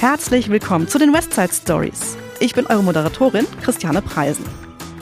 [0.00, 2.16] Herzlich willkommen zu den Westside Stories.
[2.38, 4.44] Ich bin eure Moderatorin Christiane Preisen.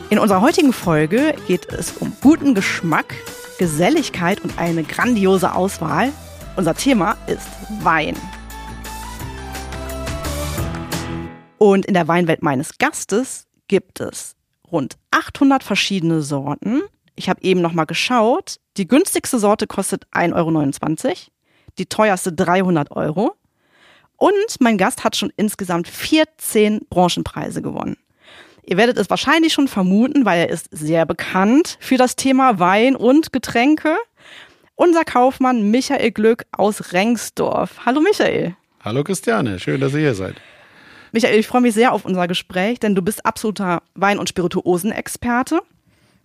[0.08, 3.14] In unserer heutigen Folge geht es um guten Geschmack,
[3.58, 6.14] Geselligkeit und eine grandiose Auswahl.
[6.56, 7.46] Unser Thema ist
[7.82, 8.16] Wein.
[11.58, 14.34] Und in der Weinwelt meines Gastes gibt es
[14.72, 16.80] rund 800 verschiedene Sorten.
[17.16, 18.60] Ich habe eben noch mal geschaut.
[18.78, 21.16] Die günstigste Sorte kostet 1,29 Euro,
[21.76, 23.36] die teuerste 300 Euro.
[24.16, 27.96] Und mein Gast hat schon insgesamt 14 Branchenpreise gewonnen.
[28.64, 32.96] Ihr werdet es wahrscheinlich schon vermuten, weil er ist sehr bekannt für das Thema Wein
[32.96, 33.96] und Getränke.
[34.74, 37.86] Unser Kaufmann Michael Glück aus Rengsdorf.
[37.86, 38.56] Hallo Michael.
[38.80, 40.36] Hallo Christiane, schön, dass ihr hier seid.
[41.12, 45.60] Michael, ich freue mich sehr auf unser Gespräch, denn du bist absoluter Wein- und Spirituosenexperte.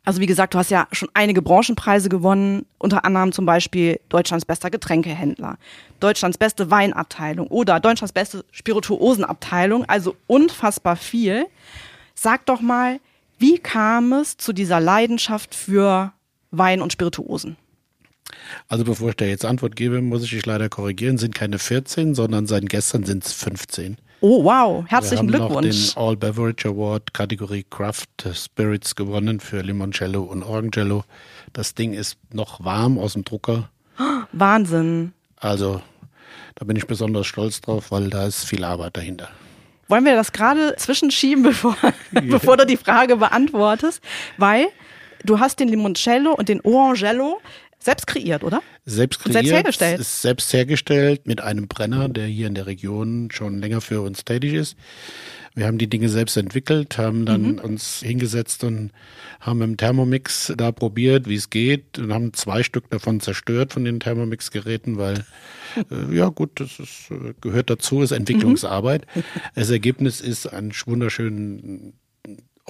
[0.04, 4.46] Also wie gesagt, du hast ja schon einige Branchenpreise gewonnen, unter anderem zum Beispiel Deutschlands
[4.46, 5.58] bester Getränkehändler,
[6.00, 11.46] Deutschlands beste Weinabteilung oder Deutschlands beste Spirituosenabteilung, also unfassbar viel.
[12.16, 13.00] Sag doch mal,
[13.38, 16.14] wie kam es zu dieser Leidenschaft für
[16.50, 17.58] Wein und Spirituosen?
[18.68, 22.16] Also bevor ich da jetzt Antwort gebe, muss ich dich leider korrigieren, sind keine 14,
[22.16, 23.98] sondern seit gestern sind es 15.
[24.24, 24.86] Oh, wow.
[24.88, 25.96] Herzlichen Wir haben Glückwunsch.
[25.96, 28.06] noch den All Beverage Award Kategorie Craft
[28.36, 31.04] Spirits gewonnen für Limoncello und Orangello.
[31.54, 33.70] Das Ding ist noch warm aus dem Drucker.
[34.32, 35.14] Wahnsinn.
[35.38, 35.82] Also
[36.54, 39.30] da bin ich besonders stolz drauf, weil da ist viel Arbeit dahinter.
[39.88, 41.76] Wollen wir das gerade zwischenschieben, bevor,
[42.12, 44.04] bevor du die Frage beantwortest?
[44.38, 44.68] Weil
[45.26, 47.42] du hast den Limoncello und den Orangello
[47.80, 48.62] selbst kreiert, oder?
[48.86, 50.00] Selbst kreiert, selbst hergestellt.
[50.00, 54.26] ist selbst hergestellt mit einem Brenner, der hier in der Region schon länger für uns
[54.26, 54.76] tätig ist.
[55.54, 58.92] Wir haben die Dinge selbst entwickelt, haben dann uns hingesetzt und
[59.42, 63.84] haben im Thermomix da probiert, wie es geht und haben zwei Stück davon zerstört von
[63.84, 65.26] den Thermomix-Geräten, weil
[65.92, 69.06] äh, ja gut, das ist, äh, gehört dazu, ist Entwicklungsarbeit.
[69.54, 71.94] Das Ergebnis ist ein wunderschönen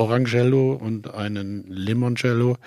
[0.01, 2.57] Orangello und einen Limoncello,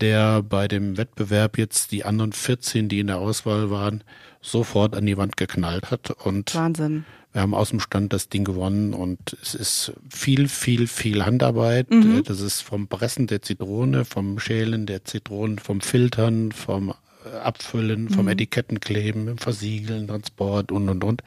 [0.00, 4.04] der bei dem Wettbewerb jetzt die anderen 14, die in der Auswahl waren,
[4.40, 6.10] sofort an die Wand geknallt hat.
[6.10, 7.04] Und Wahnsinn.
[7.32, 11.90] wir haben aus dem Stand das Ding gewonnen und es ist viel, viel, viel Handarbeit.
[11.90, 16.90] Äh, Das ist vom Pressen der Zitrone, vom Schälen der Zitronen, vom Filtern, vom
[17.24, 21.22] äh, Abfüllen, vom Etikettenkleben, Versiegeln, Transport und, und, und.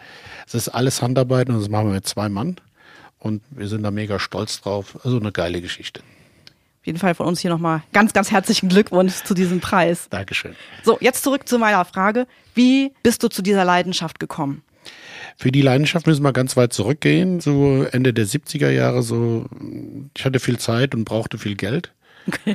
[0.47, 2.55] Es ist alles Handarbeit und das machen wir mit zwei Mann.
[3.21, 4.99] Und wir sind da mega stolz drauf.
[5.03, 6.01] Also eine geile Geschichte.
[6.81, 10.07] Auf jeden Fall von uns hier nochmal ganz, ganz herzlichen Glückwunsch zu diesem Preis.
[10.09, 10.55] Dankeschön.
[10.83, 12.25] So, jetzt zurück zu meiner Frage.
[12.55, 14.63] Wie bist du zu dieser Leidenschaft gekommen?
[15.37, 19.03] Für die Leidenschaft müssen wir ganz weit zurückgehen, so Ende der 70er Jahre.
[19.03, 19.45] So,
[20.17, 21.91] ich hatte viel Zeit und brauchte viel Geld.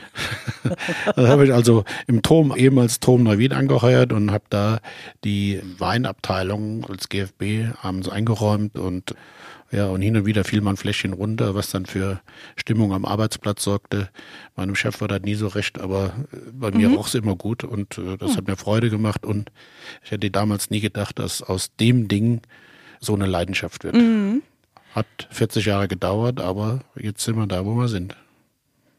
[1.17, 4.81] Dann habe ich also im Turm, ehemals Turm Neuwied angeheuert und habe da
[5.23, 9.15] die Weinabteilung als GFB abends eingeräumt und
[9.77, 12.21] ja, und hin und wieder fiel mal ein Fläschchen runter, was dann für
[12.57, 14.09] Stimmung am Arbeitsplatz sorgte.
[14.57, 17.63] Meinem Chef war das nie so recht, aber äh, bei mir roch es immer gut
[17.63, 19.53] und äh, das hat mir Freude gemacht und
[20.03, 22.41] ich hätte damals nie gedacht, dass aus dem Ding
[23.01, 23.97] so eine Leidenschaft wird.
[24.95, 28.17] Hat 40 Jahre gedauert, aber jetzt sind wir da, wo wir sind.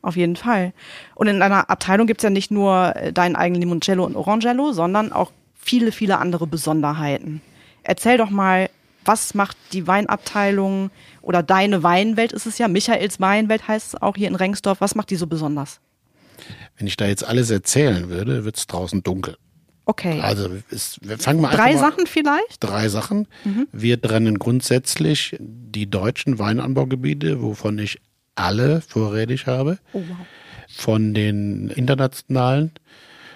[0.04, 0.74] Auf jeden Fall.
[1.16, 5.12] Und in deiner Abteilung gibt's ja nicht nur äh, deinen eigenen Limoncello und Orangello, sondern
[5.12, 7.42] auch viele, viele andere Besonderheiten.
[7.82, 8.70] Erzähl doch mal,
[9.08, 10.92] was macht die Weinabteilung
[11.22, 14.96] oder deine Weinwelt ist es ja, Michaels Weinwelt heißt es auch hier in Rengsdorf, was
[14.96, 15.80] macht die so besonders?
[16.78, 19.38] Wenn ich da jetzt alles erzählen würde, wird es draußen dunkel.
[19.86, 20.20] Okay.
[20.22, 22.58] Also es, wir fangen mal einfach Drei mal, Sachen vielleicht?
[22.60, 23.28] Drei Sachen.
[23.72, 28.02] Wir trennen grundsätzlich die deutschen Weinanbaugebiete, wovon ich
[28.36, 30.18] alle vorrätig habe, Oh, wow.
[30.70, 32.72] von den internationalen.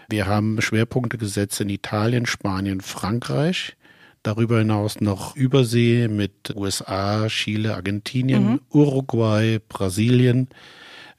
[0.09, 3.77] Wir haben Schwerpunkte gesetzt in Italien, Spanien, Frankreich.
[4.23, 10.47] Darüber hinaus noch Übersee mit USA, Chile, Argentinien, Uruguay, Brasilien.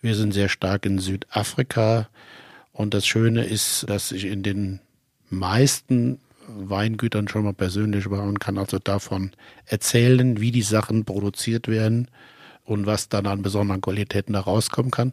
[0.01, 2.09] Wir sind sehr stark in Südafrika.
[2.73, 4.81] Und das Schöne ist, dass ich in den
[5.31, 9.33] meisten Weingütern schon mal persönlich war und kann also davon
[9.67, 12.09] erzählen, wie die Sachen produziert werden
[12.65, 15.13] und was dann an besonderen Qualitäten da rauskommen kann,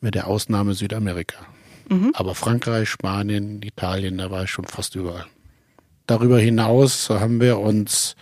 [0.00, 1.46] mit der Ausnahme Südamerika.
[2.14, 5.26] Aber Frankreich, Spanien, Italien, da war ich schon fast überall.
[6.08, 8.16] Darüber hinaus haben wir uns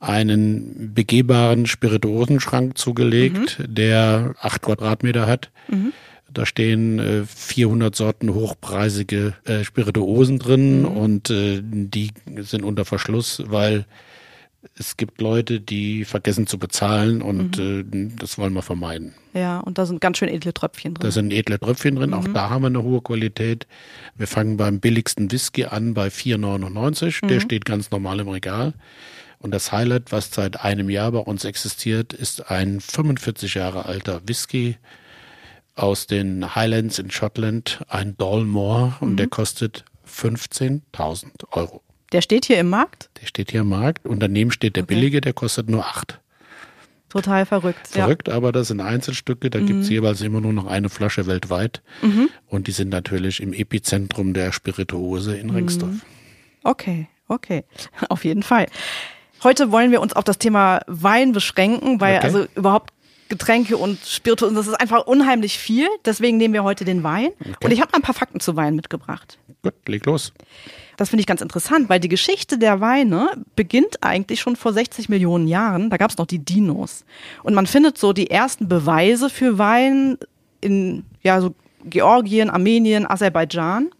[0.00, 5.50] einen begehbaren Spirituosenschrank zugelegt, der acht Quadratmeter hat.
[6.32, 13.42] Da stehen äh, 400 Sorten hochpreisige äh, Spirituosen drin und äh, die sind unter Verschluss,
[13.46, 13.84] weil
[14.76, 17.84] es gibt Leute, die vergessen zu bezahlen und äh,
[18.16, 19.14] das wollen wir vermeiden.
[19.32, 21.02] Ja, und da sind ganz schön edle Tröpfchen drin.
[21.02, 23.66] Da sind edle Tröpfchen drin, auch da haben wir eine hohe Qualität.
[24.16, 28.74] Wir fangen beim billigsten Whisky an bei 4,99, der steht ganz normal im Regal.
[29.38, 34.20] Und das Highlight, was seit einem Jahr bei uns existiert, ist ein 45 Jahre alter
[34.26, 34.76] Whisky
[35.74, 41.82] aus den Highlands in Schottland, ein Dalmore, und der kostet 15.000 Euro.
[42.12, 43.10] Der steht hier im Markt?
[43.20, 44.94] Der steht hier im Markt und daneben steht der Okay.
[44.94, 46.20] billige, der kostet nur 8.
[47.08, 47.88] Total verrückt.
[47.88, 51.82] Verrückt, aber das sind Einzelstücke, da gibt's jeweils immer nur noch eine Flasche weltweit.
[52.46, 55.90] Und die sind natürlich im Epizentrum der Spirituose in Ringsdorf.
[55.92, 56.70] Ja.
[56.70, 57.64] Okay, okay.
[58.08, 58.66] Auf jeden Fall.
[59.42, 62.26] Heute wollen wir uns auf das Thema Wein beschränken, weil Okay.
[62.26, 62.92] also überhaupt
[63.30, 65.88] Getränke und Spirituosen, das ist einfach unheimlich viel.
[66.04, 67.30] Deswegen nehmen wir heute den Wein.
[67.62, 69.38] Und ich habe mal ein paar Fakten zu Wein mitgebracht.
[69.62, 70.32] Gut, leg los.
[70.96, 75.08] Das finde ich ganz interessant, weil die Geschichte der Weine beginnt eigentlich schon vor 60
[75.08, 75.88] Millionen Jahren.
[75.88, 77.04] Da gab es noch die Dinos.
[77.42, 80.18] Und man findet so die ersten Beweise für Wein
[80.60, 81.54] in ja, so
[81.84, 83.90] Georgien, Armenien, Aserbaidschan.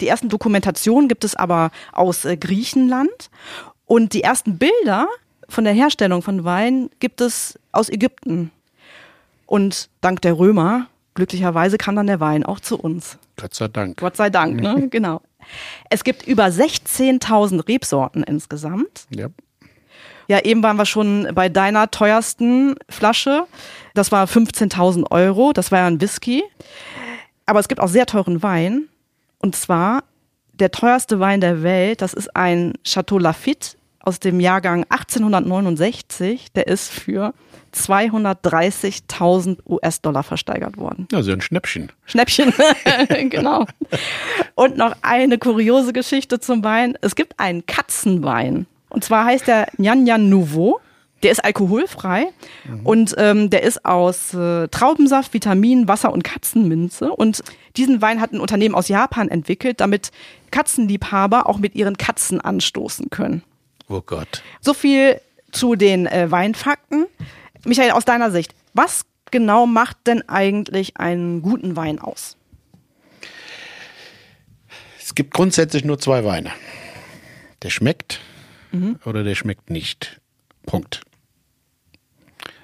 [0.00, 3.30] Die ersten Dokumentationen gibt es aber aus äh, Griechenland.
[3.84, 5.06] Und die ersten Bilder
[5.48, 8.50] von der Herstellung von Wein gibt es aus Ägypten.
[9.46, 13.18] Und dank der Römer, glücklicherweise, kam dann der Wein auch zu uns.
[13.36, 13.98] Gott sei Dank.
[13.98, 14.88] Gott sei Dank, ne?
[14.90, 15.22] genau.
[15.90, 19.06] Es gibt über 16.000 Rebsorten insgesamt.
[19.10, 19.28] Ja.
[20.28, 23.44] Ja, eben waren wir schon bei deiner teuersten Flasche.
[23.94, 25.52] Das war 15.000 Euro.
[25.52, 26.42] Das war ja ein Whisky.
[27.46, 28.88] Aber es gibt auch sehr teuren Wein.
[29.38, 30.02] Und zwar
[30.52, 32.02] der teuerste Wein der Welt.
[32.02, 36.52] Das ist ein Chateau Lafite aus dem Jahrgang 1869.
[36.52, 37.34] Der ist für
[37.74, 41.08] 230.000 US-Dollar versteigert worden.
[41.12, 41.92] Also ein Schnäppchen.
[42.06, 42.52] Schnäppchen,
[43.30, 43.66] genau.
[44.54, 46.96] Und noch eine kuriose Geschichte zum Wein.
[47.02, 48.66] Es gibt einen Katzenwein.
[48.88, 50.80] Und zwar heißt der Nyan Nyan Nouveau.
[51.22, 52.26] Der ist alkoholfrei
[52.84, 57.10] und ähm, der ist aus äh, Traubensaft, Vitamin, Wasser und Katzenminze.
[57.10, 57.42] Und
[57.78, 60.10] diesen Wein hat ein Unternehmen aus Japan entwickelt, damit
[60.50, 63.42] Katzenliebhaber auch mit ihren Katzen anstoßen können.
[63.88, 64.42] Oh Gott.
[64.60, 65.20] So viel
[65.52, 67.06] zu den äh, Weinfakten.
[67.64, 72.36] Michael, aus deiner Sicht, was genau macht denn eigentlich einen guten Wein aus?
[75.00, 76.50] Es gibt grundsätzlich nur zwei Weine.
[77.62, 78.20] Der schmeckt
[79.04, 80.20] oder der schmeckt nicht.
[80.66, 81.02] Punkt.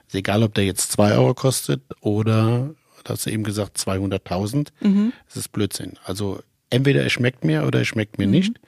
[0.07, 4.69] Ist egal, ob der jetzt 2 Euro kostet oder, da hast du eben gesagt, 200.000.
[5.27, 5.99] Das ist Blödsinn.
[6.05, 6.43] Also
[6.73, 8.59] entweder er schmeckt mir oder er schmeckt mir nicht.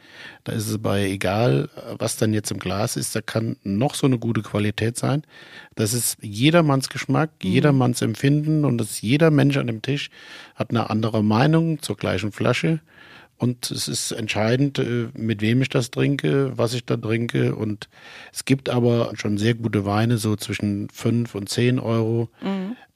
[0.45, 4.07] Da ist es bei egal, was dann jetzt im Glas ist, da kann noch so
[4.07, 5.23] eine gute Qualität sein.
[5.75, 10.11] Das ist jedermanns Geschmack, jedermanns Empfinden und das jeder Mensch an dem Tisch
[10.55, 12.81] hat eine andere Meinung zur gleichen Flasche.
[13.37, 17.55] Und es ist entscheidend, äh, mit wem ich das trinke, was ich da trinke.
[17.57, 17.89] Und
[18.33, 22.29] es gibt aber schon sehr gute Weine, so zwischen fünf und zehn Euro.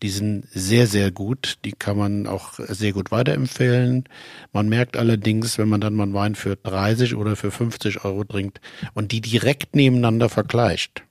[0.03, 1.59] Die sind sehr, sehr gut.
[1.65, 4.05] Die kann man auch sehr gut weiterempfehlen.
[4.53, 8.25] Man merkt allerdings, wenn man dann mal einen Wein für 30 oder für 50 Euro
[8.25, 8.61] trinkt
[8.95, 11.03] und die direkt nebeneinander vergleicht,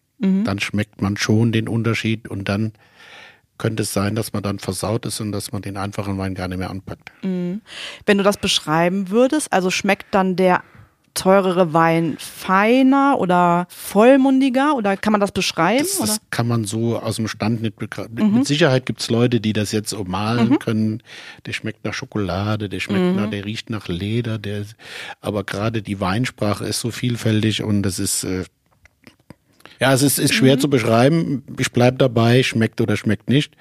[0.46, 2.72] dann schmeckt man schon den Unterschied und dann
[3.58, 6.48] könnte es sein, dass man dann versaut ist und dass man den einfachen Wein gar
[6.48, 7.12] nicht mehr anpackt.
[7.22, 10.64] Wenn du das beschreiben würdest, also schmeckt dann der
[11.18, 15.80] teurere Wein feiner oder vollmundiger oder kann man das beschreiben?
[15.80, 18.14] Das, das kann man so aus dem Stand nicht begreifen.
[18.14, 21.02] Mit, mit Sicherheit gibt es Leute, die das jetzt so malen können.
[21.46, 24.66] Der schmeckt nach Schokolade, der schmeckt nach, der riecht nach Leder, der,
[25.20, 28.44] aber gerade die Weinsprache ist so vielfältig und das ist, äh,
[29.80, 31.44] ja, es ist, ist schwer zu beschreiben.
[31.60, 33.56] Ich bleib dabei, schmeckt oder schmeckt nicht.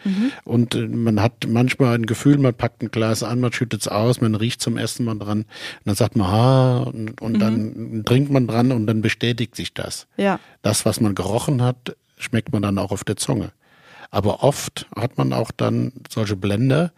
[0.44, 3.88] Und äh, man hat manchmal ein Gefühl, man packt ein Glas an, man schüttet es
[3.88, 5.40] aus, man riecht zum ersten Mal dran.
[5.40, 5.46] Und
[5.84, 10.06] dann sagt man, ha, und, und dann trinkt man dran und dann bestätigt sich das
[10.16, 10.40] Ja.
[10.62, 13.52] das, was man gerochen hat, schmeckt man dann auch auf der Zunge.
[14.10, 16.92] Aber oft hat man auch dann solche Blender,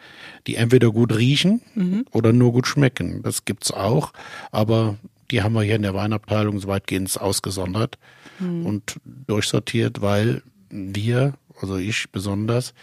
[0.46, 3.22] die entweder gut riechen oder nur gut schmecken.
[3.22, 4.12] Das gibt's auch,
[4.52, 4.96] aber
[5.30, 7.98] die haben wir hier in der Weinabteilung so weitgehend ausgesondert
[8.40, 12.74] und durchsortiert, weil wir, also ich besonders,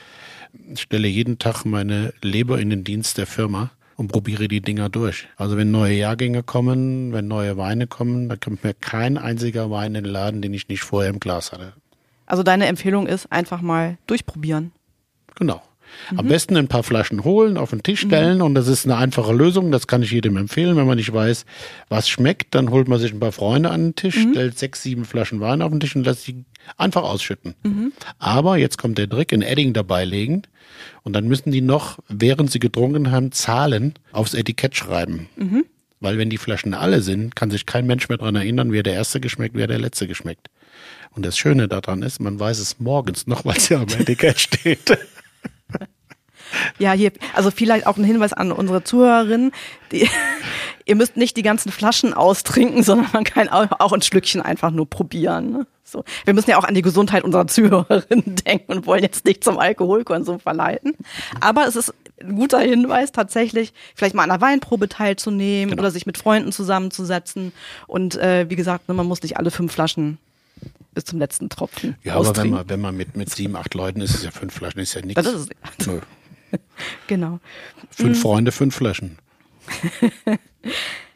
[0.75, 5.27] stelle jeden Tag meine Leber in den Dienst der Firma und probiere die Dinger durch.
[5.37, 9.95] Also wenn neue Jahrgänge kommen, wenn neue Weine kommen, da kommt mir kein einziger Wein
[9.95, 11.73] in den Laden, den ich nicht vorher im Glas hatte.
[12.25, 14.71] Also deine Empfehlung ist einfach mal durchprobieren.
[15.35, 15.61] Genau.
[16.15, 19.33] Am besten ein paar Flaschen holen, auf den Tisch stellen und das ist eine einfache
[19.33, 19.71] Lösung.
[19.71, 20.75] Das kann ich jedem empfehlen.
[20.75, 21.45] Wenn man nicht weiß,
[21.89, 25.05] was schmeckt, dann holt man sich ein paar Freunde an den Tisch, stellt sechs, sieben
[25.05, 26.43] Flaschen Wein auf den Tisch und lässt sie
[26.77, 27.55] einfach ausschütten.
[28.19, 30.43] Aber jetzt kommt der Trick, ein Edding dabei legen
[31.03, 35.29] und dann müssen die noch, während sie getrunken haben, Zahlen aufs Etikett schreiben.
[36.01, 38.93] Weil wenn die Flaschen alle sind, kann sich kein Mensch mehr dran erinnern, wer der
[38.93, 40.49] erste geschmeckt, wer der letzte geschmeckt.
[41.11, 44.39] Und das Schöne daran ist, man weiß es morgens noch, weil es ja am Etikett
[44.39, 44.97] steht.
[46.77, 49.51] Ja, hier, also vielleicht auch ein Hinweis an unsere Zuhörerinnen.
[49.91, 50.07] Die,
[50.85, 54.87] Ihr müsst nicht die ganzen Flaschen austrinken, sondern man kann auch ein Schlückchen einfach nur
[54.87, 55.51] probieren.
[55.51, 55.67] Ne?
[55.83, 56.03] So.
[56.25, 59.57] Wir müssen ja auch an die Gesundheit unserer Zuhörerinnen denken und wollen jetzt nicht zum
[59.57, 60.93] Alkoholkonsum verleiten.
[61.41, 61.91] Aber es ist
[62.21, 65.81] ein guter Hinweis, tatsächlich vielleicht mal an einer Weinprobe teilzunehmen genau.
[65.81, 67.51] oder sich mit Freunden zusammenzusetzen.
[67.87, 70.19] Und äh, wie gesagt, ne, man muss nicht alle fünf Flaschen
[70.95, 71.95] bis zum letzten Tropfen.
[72.03, 74.53] Ja, aber wenn man, wenn man mit, mit sieben, acht Leuten ist, ist ja fünf
[74.53, 75.21] Flaschen, ist ja nichts.
[75.21, 75.87] Das ist es.
[75.87, 75.99] Nö.
[77.07, 77.39] genau.
[77.91, 78.21] Fünf mhm.
[78.21, 79.19] Freunde, fünf Flaschen.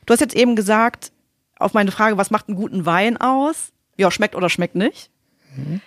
[0.05, 1.11] du hast jetzt eben gesagt,
[1.57, 3.71] auf meine Frage, was macht einen guten Wein aus?
[3.97, 5.09] Ja, schmeckt oder schmeckt nicht.
[5.55, 5.81] Mhm.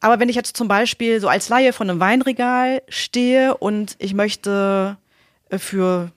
[0.00, 4.14] Aber wenn ich jetzt zum Beispiel so als Laie von einem Weinregal stehe und ich
[4.14, 4.96] möchte
[5.50, 6.10] äh, für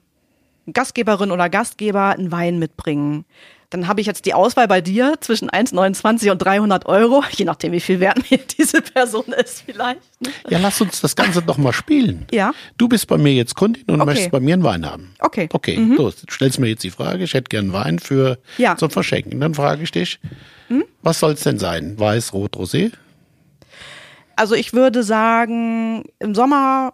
[0.71, 3.25] Gastgeberin oder Gastgeber einen Wein mitbringen,
[3.73, 7.71] dann habe ich jetzt die Auswahl bei dir zwischen 1,29 und 300 Euro, je nachdem,
[7.71, 10.01] wie viel wert mir diese Person ist vielleicht.
[10.21, 10.29] Ne?
[10.49, 12.27] Ja, lass uns das Ganze doch mal spielen.
[12.31, 12.53] Ja.
[12.77, 14.05] Du bist bei mir jetzt Kundin und okay.
[14.05, 15.15] möchtest bei mir einen Wein haben.
[15.19, 15.49] Okay.
[15.51, 15.95] Okay, mhm.
[15.95, 18.77] du stellst mir jetzt die Frage, ich hätte gern Wein für ja.
[18.77, 19.39] zum Verschenken.
[19.39, 20.19] Dann frage ich dich,
[20.69, 20.85] mhm.
[21.01, 21.99] was soll es denn sein?
[21.99, 22.91] Weiß, Rot, Rosé?
[24.35, 26.93] Also ich würde sagen, im Sommer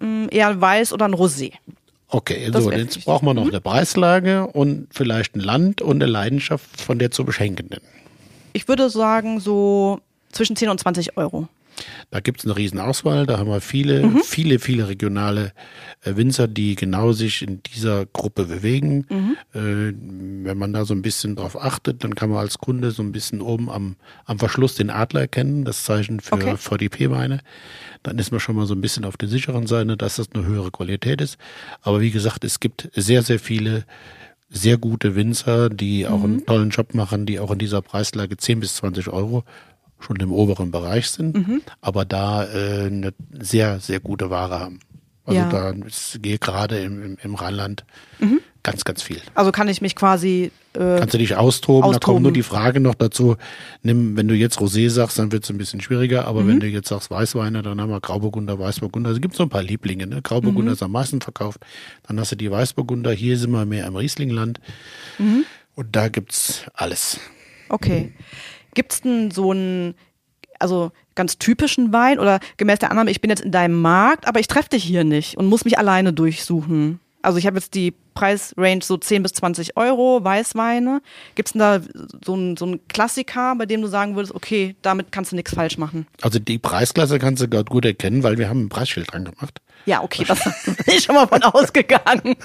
[0.00, 1.52] mm, eher weiß oder ein Rosé.
[2.10, 3.50] Okay, das so, jetzt brauchen wir noch mhm.
[3.50, 7.80] eine Preislage und vielleicht ein Land und eine Leidenschaft von der zu beschenkenden.
[8.52, 10.00] Ich würde sagen, so
[10.32, 11.48] zwischen 10 und 20 Euro.
[12.10, 14.22] Da gibt es eine Riesenauswahl, da haben wir viele, mhm.
[14.24, 15.52] viele, viele regionale
[16.02, 19.06] äh, Winzer, die genau sich in dieser Gruppe bewegen.
[19.08, 19.36] Mhm.
[19.54, 23.02] Äh, wenn man da so ein bisschen drauf achtet, dann kann man als Kunde so
[23.02, 26.56] ein bisschen oben am, am Verschluss den Adler erkennen, das Zeichen für okay.
[26.56, 27.40] VDP-Weine.
[28.02, 30.46] Dann ist man schon mal so ein bisschen auf der sicheren Seite, dass das eine
[30.46, 31.38] höhere Qualität ist.
[31.82, 33.84] Aber wie gesagt, es gibt sehr, sehr viele
[34.50, 36.24] sehr gute Winzer, die auch mhm.
[36.24, 39.44] einen tollen Job machen, die auch in dieser Preislage 10 bis 20 Euro
[40.00, 41.62] schon im oberen Bereich sind, mhm.
[41.80, 44.80] aber da äh, eine sehr, sehr gute Ware haben.
[45.24, 45.48] Also ja.
[45.48, 45.74] da
[46.20, 47.84] geht gerade im, im, im Rheinland
[48.18, 48.40] mhm.
[48.62, 49.20] ganz, ganz viel.
[49.34, 52.42] Also kann ich mich quasi äh, Kannst du dich austoben, austoben, da kommt nur die
[52.42, 53.36] Frage noch dazu,
[53.82, 56.48] nimm, wenn du jetzt Rosé sagst, dann wird es ein bisschen schwieriger, aber mhm.
[56.48, 59.62] wenn du jetzt sagst Weißweine, dann haben wir Grauburgunder, Weißburgunder, also gibt so ein paar
[59.62, 60.22] Lieblinge, ne?
[60.22, 60.74] Grauburgunder mhm.
[60.74, 61.60] ist am meisten verkauft,
[62.06, 64.60] dann hast du die Weißburgunder, hier sind wir mehr im Rieslingland
[65.18, 65.44] mhm.
[65.74, 67.18] und da gibt's alles.
[67.68, 68.12] Okay.
[68.74, 69.94] Gibt es denn so einen,
[70.58, 74.40] also ganz typischen Wein oder gemäß der Annahme, ich bin jetzt in deinem Markt, aber
[74.40, 77.00] ich treffe dich hier nicht und muss mich alleine durchsuchen?
[77.22, 81.02] Also ich habe jetzt die Preisrange so 10 bis 20 Euro, Weißweine.
[81.34, 81.80] Gibt es denn da
[82.24, 85.78] so einen so Klassiker, bei dem du sagen würdest, okay, damit kannst du nichts falsch
[85.78, 86.06] machen?
[86.22, 89.60] Also die Preisklasse kannst du gerade gut erkennen, weil wir haben ein Preisschild dran gemacht.
[89.86, 92.36] Ja, okay, das bin ich schon mal von ausgegangen.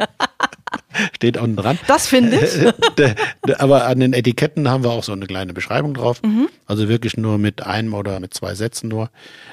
[1.15, 1.77] Steht unten dran.
[1.88, 3.60] Das finde ich.
[3.60, 6.22] Aber an den Etiketten haben wir auch so eine kleine Beschreibung drauf.
[6.24, 6.48] Mhm.
[6.65, 9.10] Also wirklich nur mit einem oder mit zwei Sätzen nur.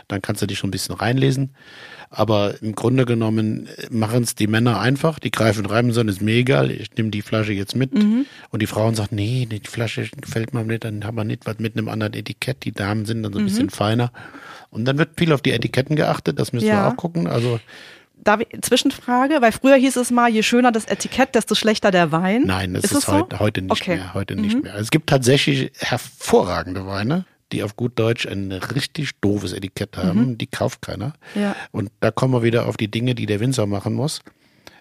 [0.09, 1.51] Dann kannst du dich schon ein bisschen reinlesen.
[2.15, 5.19] Aber im Grunde genommen machen es die Männer einfach.
[5.19, 7.95] Die greifen rein und sagen, ist mir egal, ich nehme die Flasche jetzt mit.
[7.95, 8.27] Mhm.
[8.51, 11.59] Und die Frauen sagen, nee, die Flasche gefällt mir nicht, dann haben wir nicht was
[11.59, 12.65] mit einem anderen Etikett.
[12.65, 13.49] Die Damen sind dann so ein mhm.
[13.49, 14.13] bisschen feiner.
[14.69, 16.85] Und dann wird viel auf die Etiketten geachtet, das müssen ja.
[16.85, 17.27] wir auch gucken.
[17.27, 17.61] Also
[18.25, 22.45] Ich, Zwischenfrage, weil früher hieß es mal, je schöner das Etikett, desto schlechter der Wein.
[22.47, 23.41] Nein, das ist, ist heute, so?
[23.41, 23.97] heute nicht okay.
[23.97, 24.15] mehr.
[24.15, 24.63] Heute nicht mhm.
[24.63, 24.75] mehr.
[24.77, 30.31] Es gibt tatsächlich hervorragende Weine, die auf gut Deutsch ein richtig doofes Etikett haben.
[30.31, 30.39] Mhm.
[30.39, 31.15] Die kauft keiner.
[31.35, 31.57] Ja.
[31.71, 34.21] Und da kommen wir wieder auf die Dinge, die der Winzer machen muss.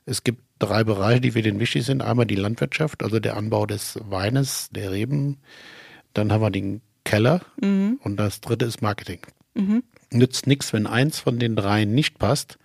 [0.06, 2.02] Es gibt drei Bereiche, die für den wichtig sind.
[2.02, 5.38] Einmal die Landwirtschaft, also der Anbau des Weines, der Reben.
[6.14, 8.00] Dann haben wir den Keller mhm.
[8.04, 9.20] und das dritte ist Marketing.
[9.54, 9.84] Mhm.
[10.12, 12.58] Nützt nichts, wenn eins von den drei nicht passt,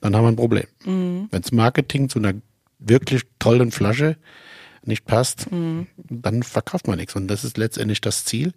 [0.00, 0.66] dann haben wir ein Problem.
[0.84, 1.28] Mhm.
[1.30, 2.34] Wenns Marketing zu einer
[2.78, 4.16] wirklich tollen Flasche
[4.82, 5.86] nicht passt, mhm.
[5.96, 7.14] dann verkauft man nichts.
[7.14, 8.52] Und das ist letztendlich das Ziel,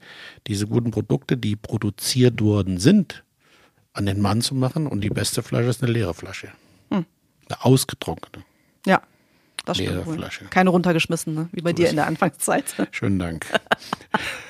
[0.48, 3.24] diese guten Produkte, die produziert worden sind,
[3.93, 4.88] an den Mann zu machen.
[4.88, 6.50] Und die beste Flasche ist eine leere Flasche.
[6.89, 7.05] Mhm.
[7.50, 8.43] Eine ausgetrocknete.
[8.86, 9.01] Ja,
[9.65, 10.17] das leere stimmt.
[10.17, 10.45] Flasche.
[10.45, 12.65] Keine runtergeschmissene, wie bei so dir in der Anfangszeit.
[12.91, 13.45] Schönen Dank.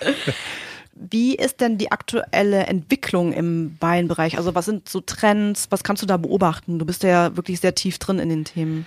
[0.93, 4.37] Wie ist denn die aktuelle Entwicklung im Weinbereich?
[4.37, 5.67] Also was sind so Trends?
[5.69, 6.79] Was kannst du da beobachten?
[6.79, 8.85] Du bist ja wirklich sehr tief drin in den Themen.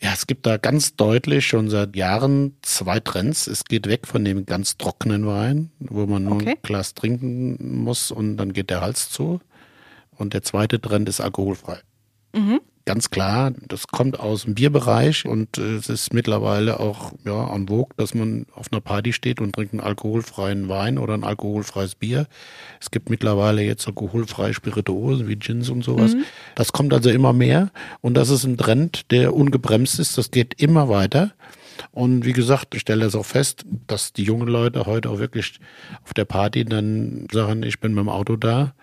[0.00, 3.46] Ja, es gibt da ganz deutlich schon seit Jahren zwei Trends.
[3.46, 6.50] Es geht weg von dem ganz trockenen Wein, wo man nur okay.
[6.50, 9.40] ein Glas trinken muss und dann geht der Hals zu.
[10.10, 11.78] Und der zweite Trend ist alkoholfrei.
[12.34, 17.54] Mhm ganz klar, das kommt aus dem Bierbereich und äh, es ist mittlerweile auch ja
[17.54, 21.24] en vogue, dass man auf einer Party steht und trinkt einen alkoholfreien Wein oder ein
[21.24, 22.26] alkoholfreies Bier.
[22.80, 26.14] Es gibt mittlerweile jetzt alkoholfreie Spirituosen wie Gins und sowas.
[26.14, 26.24] Mhm.
[26.54, 27.70] Das kommt also immer mehr
[28.00, 30.18] und das ist ein Trend, der ungebremst ist.
[30.18, 31.32] Das geht immer weiter.
[31.90, 35.58] Und wie gesagt, ich stelle das auch fest, dass die jungen Leute heute auch wirklich
[36.04, 38.74] auf der Party dann sagen, ich bin mit dem Auto da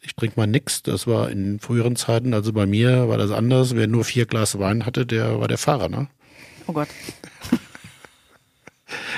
[0.00, 0.82] ich trinke mal nix.
[0.82, 3.74] Das war in früheren Zeiten, also bei mir war das anders.
[3.74, 6.08] Wer nur vier Glas Wein hatte, der war der Fahrer, ne?
[6.66, 6.88] Oh Gott.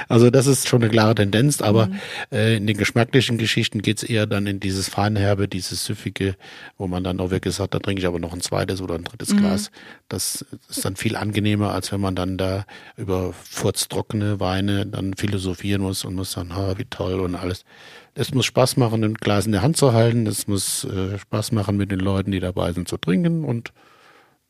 [0.08, 2.00] Also das ist schon eine klare Tendenz, aber mhm.
[2.32, 6.34] äh, in den geschmacklichen Geschichten geht's eher dann in dieses Feinherbe, dieses Süffige,
[6.78, 9.04] wo man dann auch wirklich sagt, da trinke ich aber noch ein zweites oder ein
[9.04, 9.38] drittes mhm.
[9.38, 9.70] Glas.
[10.08, 15.82] Das ist dann viel angenehmer, als wenn man dann da über furztrockene Weine dann philosophieren
[15.82, 17.64] muss und muss sagen, ha, wie toll und alles.
[18.14, 20.26] Es muss Spaß machen, ein Glas in der Hand zu halten.
[20.26, 23.72] Es muss äh, Spaß machen, mit den Leuten, die dabei sind, zu trinken und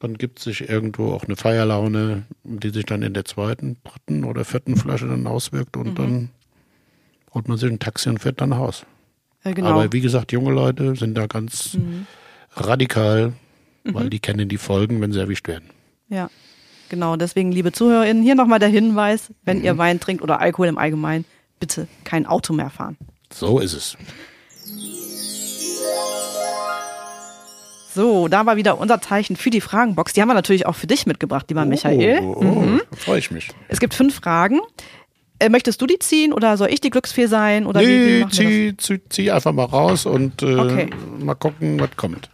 [0.01, 4.25] dann gibt es sich irgendwo auch eine Feierlaune, die sich dann in der zweiten, dritten
[4.25, 5.95] oder vierten Flasche dann auswirkt und mhm.
[5.95, 6.31] dann
[7.35, 8.87] holt man sich ein Taxi und fährt dann nach Haus.
[9.45, 9.69] Ja, genau.
[9.69, 12.07] Aber wie gesagt, junge Leute sind da ganz mhm.
[12.55, 13.35] radikal,
[13.85, 14.11] weil mhm.
[14.11, 15.69] die kennen die Folgen, wenn sie erwischt werden.
[16.09, 16.31] Ja,
[16.89, 17.17] genau.
[17.17, 19.79] Deswegen, liebe ZuhörerInnen, hier nochmal der Hinweis, wenn ihr mhm.
[19.79, 21.27] Wein trinkt oder Alkohol im Allgemeinen,
[21.61, 22.97] bitte kein Auto mehr fahren.
[23.33, 23.97] So ist es.
[27.93, 30.13] So, da war wieder unser Zeichen für die Fragenbox.
[30.13, 32.21] Die haben wir natürlich auch für dich mitgebracht, lieber oh, Michael.
[32.23, 32.83] Oh, oh, mhm.
[32.97, 33.49] freue ich mich.
[33.69, 34.61] Es gibt fünf Fragen.
[35.41, 37.67] Äh, möchtest du die ziehen oder soll ich die Glücksfee sein?
[37.67, 40.91] Oder nee, wie, wie zieh, zieh, zieh, einfach mal raus und äh, okay.
[41.19, 42.31] mal gucken, was kommt.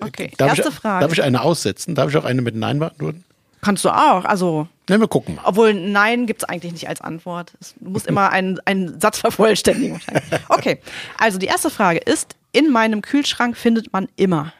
[0.00, 1.04] Okay, darf erste ich, Frage.
[1.04, 1.94] Darf ich eine aussetzen?
[1.94, 3.24] Darf ich auch eine mit Nein beantworten?
[3.60, 4.24] Kannst du auch.
[4.24, 4.68] Also.
[4.88, 5.42] Ne, wir gucken mal.
[5.44, 7.52] Obwohl Nein gibt es eigentlich nicht als Antwort.
[7.80, 10.00] Du musst immer einen, einen Satz vervollständigen.
[10.48, 10.80] Okay,
[11.18, 14.52] also die erste Frage ist: In meinem Kühlschrank findet man immer.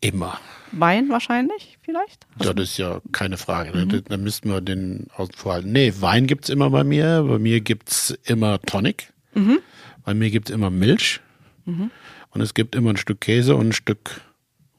[0.00, 0.38] Immer.
[0.72, 2.26] Wein wahrscheinlich, vielleicht?
[2.42, 3.76] Ja, das ist ja keine Frage.
[3.76, 3.84] Ne?
[3.84, 4.04] Mhm.
[4.08, 5.72] Da müssten wir den außen vor halten.
[5.72, 7.24] Nee, Wein gibt's immer bei mir.
[7.28, 9.12] Bei mir gibt's immer Tonic.
[9.34, 9.58] Mhm.
[10.04, 11.20] Bei mir gibt's immer Milch.
[11.66, 11.90] Mhm.
[12.30, 14.22] Und es gibt immer ein Stück Käse und ein Stück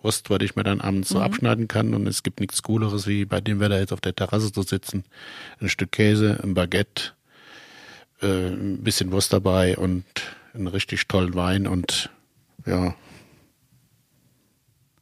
[0.03, 1.23] Wurst, was ich mir dann abends so mhm.
[1.23, 1.93] abschneiden kann.
[1.93, 5.05] Und es gibt nichts Cooleres, wie bei dem Wetter jetzt auf der Terrasse zu sitzen.
[5.59, 7.13] Ein Stück Käse, ein Baguette,
[8.21, 10.05] äh, ein bisschen Wurst dabei und
[10.53, 12.09] einen richtig tollen Wein und
[12.65, 12.95] ja,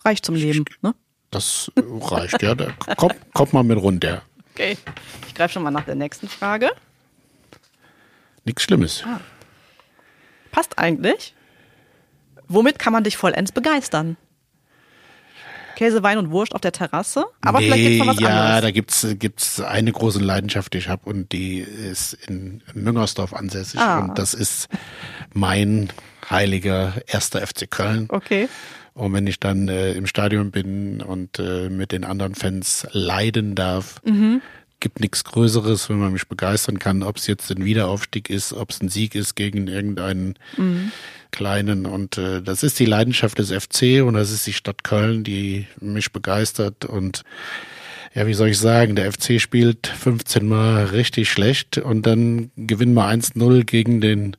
[0.04, 0.96] Reicht zum Leben, ne?
[1.30, 2.56] Das reicht, ja.
[2.56, 4.24] Da kommt, kommt mal mit runter.
[4.54, 4.78] Okay.
[5.28, 6.72] Ich greife schon mal nach der nächsten Frage.
[8.44, 9.04] Nichts Schlimmes.
[9.06, 9.20] Ah.
[10.52, 11.36] Passt eigentlich.
[12.48, 14.18] Womit kann man dich vollends begeistern?
[15.82, 17.26] Käse, Wein und Wurst auf der Terrasse?
[17.42, 18.50] Aber nee, vielleicht gibt's noch was ja, anderes.
[18.50, 23.34] Ja, da gibt's gibt's eine große Leidenschaft, die ich habe und die ist in Müngersdorf
[23.34, 24.00] ansässig ah.
[24.00, 24.70] und das ist
[25.34, 25.92] mein
[26.30, 28.06] heiliger erster FC Köln.
[28.10, 28.48] Okay.
[28.94, 33.56] Und wenn ich dann äh, im Stadion bin und äh, mit den anderen Fans leiden
[33.56, 34.42] darf, mhm.
[34.82, 38.72] Gibt nichts Größeres, wenn man mich begeistern kann, ob es jetzt ein Wiederaufstieg ist, ob
[38.72, 40.92] es ein Sieg ist gegen irgendeinen mhm.
[41.32, 41.86] kleinen.
[41.86, 45.68] Und äh, das ist die Leidenschaft des FC und das ist die Stadt Köln, die
[45.80, 47.24] mich begeistert und
[48.14, 52.94] ja, wie soll ich sagen, der FC spielt 15 Mal richtig schlecht und dann gewinnen
[52.94, 54.36] wir 1-0 gegen den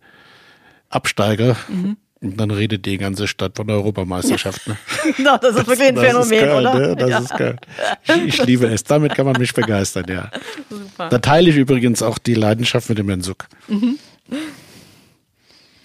[0.90, 1.56] Absteiger.
[1.68, 1.96] Mhm.
[2.22, 4.68] Und dann redet die ganze Stadt von der Europameisterschaft.
[4.68, 4.76] Ne?
[5.18, 6.74] no, das ist wirklich ein das Phänomen, geil, oder?
[6.78, 6.96] Ne?
[6.96, 7.18] Das ja.
[7.18, 7.56] ist geil.
[8.04, 8.84] Ich, ich, liebe es.
[8.84, 10.30] Damit kann man mich begeistern, ja.
[10.70, 11.08] Super.
[11.08, 13.48] Da teile ich übrigens auch die Leidenschaft mit dem Enzug.
[13.66, 13.98] Mhm.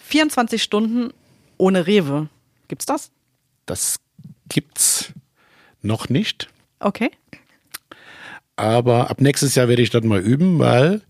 [0.04, 1.12] 24 Stunden
[1.58, 2.30] ohne Rewe.
[2.68, 3.10] Gibt's das?
[3.66, 4.00] Das
[4.48, 5.12] gibt's
[5.82, 6.50] noch nicht.
[6.80, 7.10] Okay.
[8.56, 11.02] Aber ab nächstes Jahr werde ich dann mal üben, weil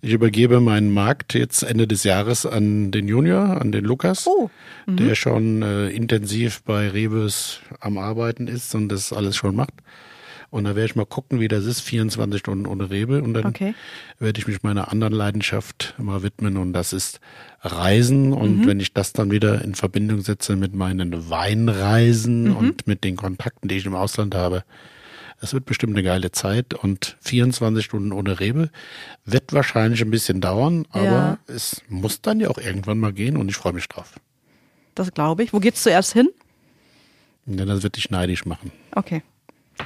[0.00, 4.50] ich übergebe meinen Markt jetzt Ende des Jahres an den Junior, an den Lukas, oh.
[4.86, 4.96] mhm.
[4.96, 9.74] der schon äh, intensiv bei Rebus am Arbeiten ist und das alles schon macht.
[10.50, 13.22] Und da werde ich mal gucken, wie das ist, 24 Stunden ohne Rebe.
[13.22, 13.74] Und dann okay.
[14.18, 17.20] werde ich mich meiner anderen Leidenschaft mal widmen und das ist
[17.60, 18.32] Reisen.
[18.32, 18.66] Und mhm.
[18.66, 22.56] wenn ich das dann wieder in Verbindung setze mit meinen Weinreisen mhm.
[22.56, 24.64] und mit den Kontakten, die ich im Ausland habe,
[25.40, 28.70] es wird bestimmt eine geile Zeit und 24 Stunden ohne Rebe
[29.24, 31.38] wird wahrscheinlich ein bisschen dauern, aber ja.
[31.46, 34.14] es muss dann ja auch irgendwann mal gehen und ich freue mich drauf.
[34.94, 35.52] Das glaube ich.
[35.52, 36.28] Wo geht's zuerst hin?
[37.46, 38.72] Ja, das wird dich neidisch machen.
[38.94, 39.22] Okay.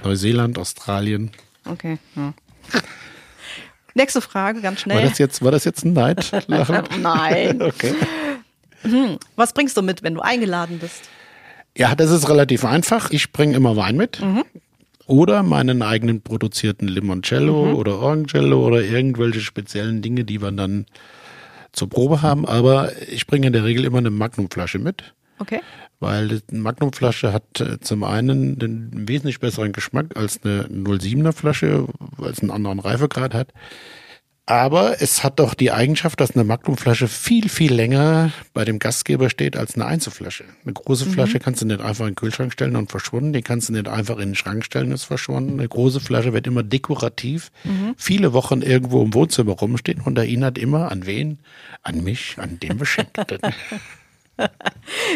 [0.03, 1.31] Neuseeland, Australien.
[1.67, 1.99] Okay.
[2.17, 2.33] Ja.
[3.95, 4.97] Nächste Frage, ganz schnell.
[4.97, 6.33] War das jetzt, war das jetzt ein Neid?
[6.49, 7.61] Nein.
[7.63, 7.95] okay.
[8.83, 9.19] Hm.
[9.37, 11.03] Was bringst du mit, wenn du eingeladen bist?
[11.77, 13.11] Ja, das ist relativ einfach.
[13.11, 14.21] Ich bringe immer Wein mit.
[14.21, 14.45] Mhm
[15.07, 17.75] oder meinen eigenen produzierten Limoncello mhm.
[17.75, 20.87] oder Orangello oder irgendwelche speziellen Dinge, die wir dann
[21.73, 22.47] zur Probe haben.
[22.47, 25.15] Aber ich bringe in der Regel immer eine Magnumflasche mit.
[25.39, 25.61] Okay.
[26.01, 31.87] Weil eine Magnumflasche hat äh, zum einen den wesentlich besseren Geschmack als eine 07er Flasche,
[32.17, 33.53] weil es einen anderen Reifegrad hat.
[34.45, 39.31] Aber es hat doch die Eigenschaft, dass eine Magnumflasche viel, viel länger bei dem Gastgeber
[39.31, 40.45] steht als eine Einzelflasche.
[40.65, 41.11] Eine große mhm.
[41.13, 43.33] Flasche kannst du nicht einfach in den Kühlschrank stellen und verschwunden.
[43.33, 45.61] Die kannst du nicht einfach in den Schrank stellen und ist verschwunden.
[45.61, 47.95] Eine große Flasche wird immer dekorativ mhm.
[47.97, 51.39] viele Wochen irgendwo im Wohnzimmer rumstehen und erinnert immer an wen?
[51.83, 53.39] An mich, an den Beschenkten.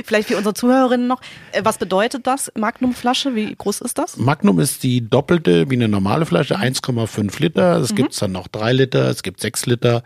[0.05, 1.21] Vielleicht für unsere Zuhörerinnen noch.
[1.53, 3.35] Äh, was bedeutet das, Magnum-Flasche?
[3.35, 4.17] Wie groß ist das?
[4.17, 7.77] Magnum ist die doppelte wie eine normale Flasche, 1,5 Liter.
[7.77, 7.97] Es mhm.
[7.97, 10.03] gibt dann noch drei Liter, es gibt sechs Liter.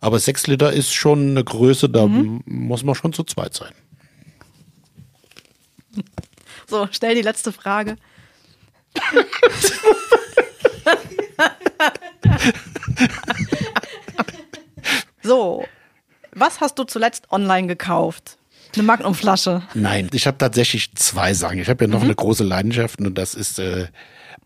[0.00, 2.42] Aber sechs Liter ist schon eine Größe, da mhm.
[2.46, 3.72] muss man schon zu zweit sein.
[6.66, 7.96] So, stell die letzte Frage.
[15.22, 15.64] so,
[16.32, 18.38] was hast du zuletzt online gekauft?
[18.74, 19.62] Eine Magnumflasche.
[19.74, 21.58] Nein, ich habe tatsächlich zwei Sachen.
[21.58, 22.06] Ich habe ja noch mhm.
[22.06, 23.88] eine große Leidenschaft und das ist äh,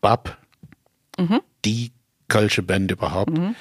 [0.00, 0.38] Bab,
[1.18, 1.40] mhm.
[1.64, 1.92] die
[2.28, 3.36] Kölsche Band überhaupt.
[3.36, 3.54] Mhm.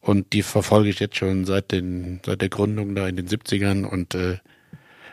[0.00, 3.84] Und die verfolge ich jetzt schon seit, den, seit der Gründung da in den 70ern
[3.84, 4.38] und äh,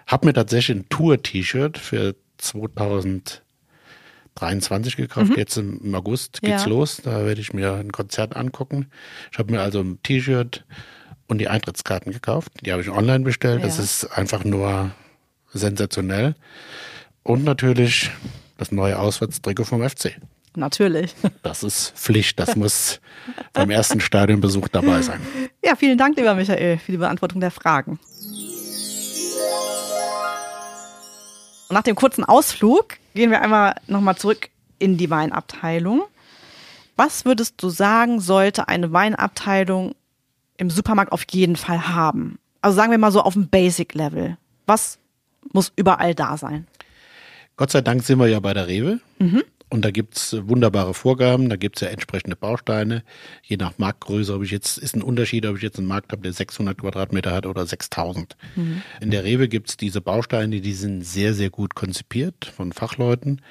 [0.05, 5.29] habe mir tatsächlich ein Tour-T-Shirt für 2023 gekauft.
[5.29, 5.37] Mhm.
[5.37, 6.69] Jetzt im August geht's ja.
[6.69, 7.01] los.
[7.03, 8.87] Da werde ich mir ein Konzert angucken.
[9.31, 10.65] Ich habe mir also ein T-Shirt
[11.31, 12.51] und die Eintrittskarten gekauft.
[12.61, 13.61] Die habe ich online bestellt.
[13.61, 13.65] Ja.
[13.65, 14.91] Das ist einfach nur
[15.53, 16.35] sensationell.
[17.23, 18.11] Und natürlich
[18.57, 20.17] das neue Auswärtstrikot vom FC.
[20.55, 21.15] Natürlich.
[21.41, 22.37] Das ist Pflicht.
[22.37, 22.99] Das muss
[23.53, 25.21] beim ersten Stadionbesuch dabei sein.
[25.63, 27.97] Ja, vielen Dank, lieber Michael, für die Beantwortung der Fragen.
[31.69, 36.03] Nach dem kurzen Ausflug gehen wir einmal nochmal zurück in die Weinabteilung.
[36.97, 39.95] Was würdest du sagen, sollte eine Weinabteilung
[40.61, 42.37] im Supermarkt auf jeden Fall haben?
[42.61, 44.37] Also sagen wir mal so auf dem Basic-Level.
[44.67, 44.99] Was
[45.51, 46.67] muss überall da sein?
[47.57, 48.99] Gott sei Dank sind wir ja bei der Rewe.
[49.17, 49.43] Mhm.
[49.69, 53.03] Und da gibt's wunderbare Vorgaben, da gibt's ja entsprechende Bausteine.
[53.41, 56.21] Je nach Marktgröße ob ich jetzt, ist ein Unterschied, ob ich jetzt einen Markt habe,
[56.21, 58.35] der 600 Quadratmeter hat oder 6000.
[58.55, 58.83] Mhm.
[58.99, 63.41] In der Rewe gibt's diese Bausteine, die sind sehr, sehr gut konzipiert von Fachleuten.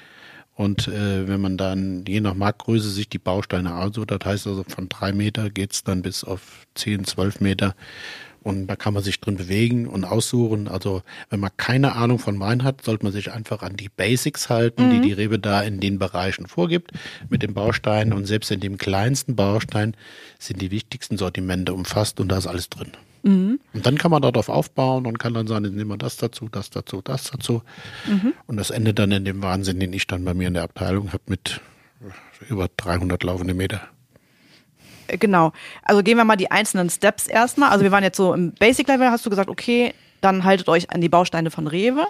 [0.61, 4.63] Und äh, wenn man dann je nach Marktgröße sich die Bausteine aussucht, das heißt also
[4.67, 7.73] von drei Meter geht's dann bis auf 10, 12 Meter.
[8.43, 10.67] Und da kann man sich drin bewegen und aussuchen.
[10.67, 14.51] Also wenn man keine Ahnung von Wein hat, sollte man sich einfach an die Basics
[14.51, 14.91] halten, mhm.
[14.91, 16.91] die die Rewe da in den Bereichen vorgibt
[17.27, 18.13] mit den Bausteinen.
[18.13, 19.95] Und selbst in dem kleinsten Baustein
[20.37, 22.91] sind die wichtigsten Sortimente umfasst und da ist alles drin.
[23.23, 23.59] Mhm.
[23.73, 26.69] Und dann kann man darauf aufbauen und kann dann sagen, nehmen wir das dazu, das
[26.69, 27.61] dazu, das dazu.
[28.07, 28.33] Mhm.
[28.47, 31.13] Und das endet dann in dem Wahnsinn, den ich dann bei mir in der Abteilung
[31.13, 31.61] habe mit
[32.49, 33.81] über 300 laufende Meter
[35.19, 35.51] genau.
[35.83, 37.69] Also gehen wir mal die einzelnen Steps erstmal.
[37.69, 41.01] Also wir waren jetzt so im Basic-Level, hast du gesagt, okay, dann haltet euch an
[41.01, 42.05] die Bausteine von Rewe.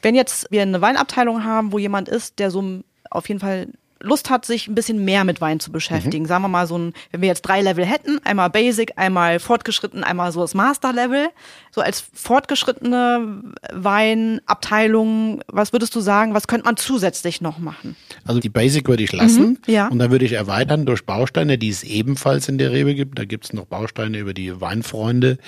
[0.00, 3.68] Wenn jetzt wir eine Weinabteilung haben, wo jemand ist, der so auf jeden Fall
[4.02, 6.24] Lust hat, sich ein bisschen mehr mit Wein zu beschäftigen.
[6.24, 6.28] Mhm.
[6.28, 10.04] Sagen wir mal so ein, wenn wir jetzt drei Level hätten, einmal Basic, einmal fortgeschritten,
[10.04, 11.28] einmal so das Master-Level.
[11.70, 17.96] So als fortgeschrittene Weinabteilung, was würdest du sagen, was könnte man zusätzlich noch machen?
[18.26, 19.58] Also die Basic würde ich lassen.
[19.66, 19.88] Mhm, ja.
[19.88, 23.18] Und dann würde ich erweitern durch Bausteine, die es ebenfalls in der Rewe gibt.
[23.18, 25.38] Da gibt es noch Bausteine über die Weinfreunde.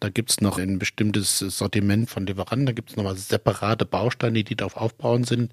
[0.00, 2.66] Da gibt es noch ein bestimmtes Sortiment von Lieferanten.
[2.66, 5.52] Da gibt es nochmal separate Bausteine, die darauf aufbauen sind.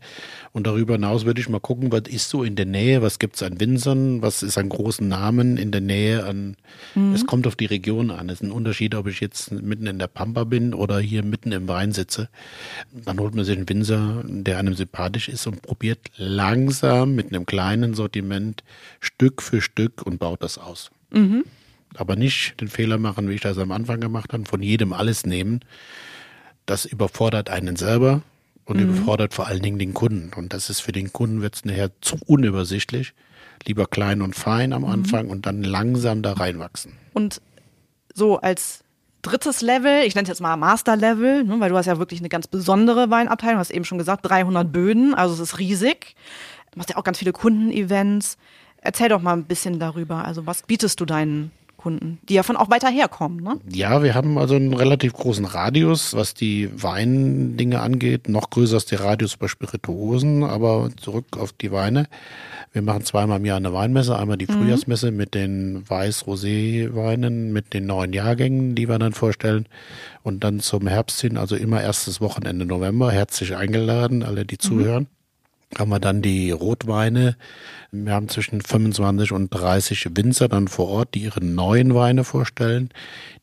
[0.54, 3.36] Und darüber hinaus würde ich mal gucken, was ist so in der Nähe, was gibt
[3.36, 6.56] es an Winzern, was ist an großen Namen in der Nähe an.
[6.96, 7.14] Mhm.
[7.14, 8.30] Es kommt auf die Region an.
[8.30, 11.52] Es ist ein Unterschied, ob ich jetzt mitten in der Pampa bin oder hier mitten
[11.52, 12.30] im Wein sitze.
[12.92, 17.46] Dann holt man sich einen Winzer, der einem sympathisch ist und probiert langsam mit einem
[17.46, 18.64] kleinen Sortiment
[19.00, 20.92] Stück für Stück und baut das aus.
[21.12, 21.46] Mhm.
[21.96, 25.26] Aber nicht den Fehler machen, wie ich das am Anfang gemacht habe, von jedem alles
[25.26, 25.62] nehmen.
[26.66, 28.24] Das überfordert einen selber
[28.66, 28.90] und mhm.
[28.90, 30.32] überfordert vor allen Dingen den Kunden.
[30.36, 33.14] Und das ist für den Kunden wird es nachher zu unübersichtlich.
[33.66, 34.90] Lieber klein und fein am mhm.
[34.90, 35.32] Anfang mhm.
[35.32, 36.94] und dann langsam da reinwachsen.
[37.14, 37.42] Und
[38.14, 38.84] so als
[39.22, 42.20] drittes Level, ich nenne es jetzt mal Master Level, ne, weil du hast ja wirklich
[42.20, 46.16] eine ganz besondere Weinabteilung, hast eben schon gesagt, 300 Böden, also es ist riesig.
[46.72, 48.38] Du machst ja auch ganz viele Kundenevents.
[48.78, 50.26] Erzähl doch mal ein bisschen darüber.
[50.26, 51.52] Also was bietest du deinen
[51.84, 53.44] Kunden, die ja von auch weiter herkommen.
[53.44, 53.60] Ne?
[53.70, 58.30] Ja, wir haben also einen relativ großen Radius, was die Weindinge angeht.
[58.30, 62.08] Noch größer ist der Radius bei Spirituosen, aber zurück auf die Weine.
[62.72, 64.18] Wir machen zweimal im Jahr eine Weinmesse.
[64.18, 64.54] Einmal die mhm.
[64.54, 69.68] Frühjahrsmesse mit den Weiß-Rosé-Weinen, mit den neuen Jahrgängen, die wir dann vorstellen.
[70.22, 74.60] Und dann zum Herbst hin, also immer erstes Wochenende November, herzlich eingeladen, alle, die mhm.
[74.60, 75.08] zuhören
[75.78, 77.36] haben wir dann die Rotweine.
[77.92, 82.90] Wir haben zwischen 25 und 30 Winzer dann vor Ort, die ihre neuen Weine vorstellen,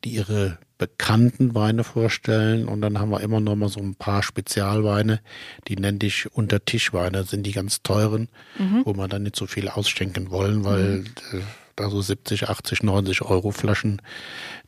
[0.03, 4.23] die ihre bekannten Weine vorstellen und dann haben wir immer noch mal so ein paar
[4.23, 5.19] Spezialweine,
[5.67, 8.81] die nenne ich Untertischweine, sind die ganz teuren, mhm.
[8.83, 11.43] wo wir dann nicht so viel ausschenken wollen, weil mhm.
[11.81, 14.01] Äh, da so 70, 80, 90 Euro Flaschen,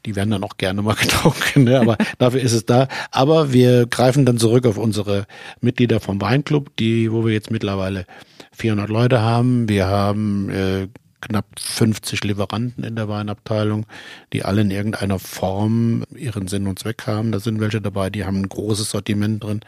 [0.06, 1.80] die werden dann auch gerne mal getrunken, ne?
[1.80, 2.88] aber dafür ist es da.
[3.12, 5.26] Aber wir greifen dann zurück auf unsere
[5.62, 8.06] Mitglieder vom Weinclub, die, wo wir jetzt mittlerweile
[8.54, 9.70] 400 Leute haben.
[9.70, 10.88] Wir haben äh,
[11.22, 13.86] knapp 50 Lieferanten in der Weinabteilung,
[14.34, 17.32] die alle in irgendeiner Form ihren Sinn und Zweck haben.
[17.32, 19.62] Da sind welche dabei, die haben ein großes Sortiment drin.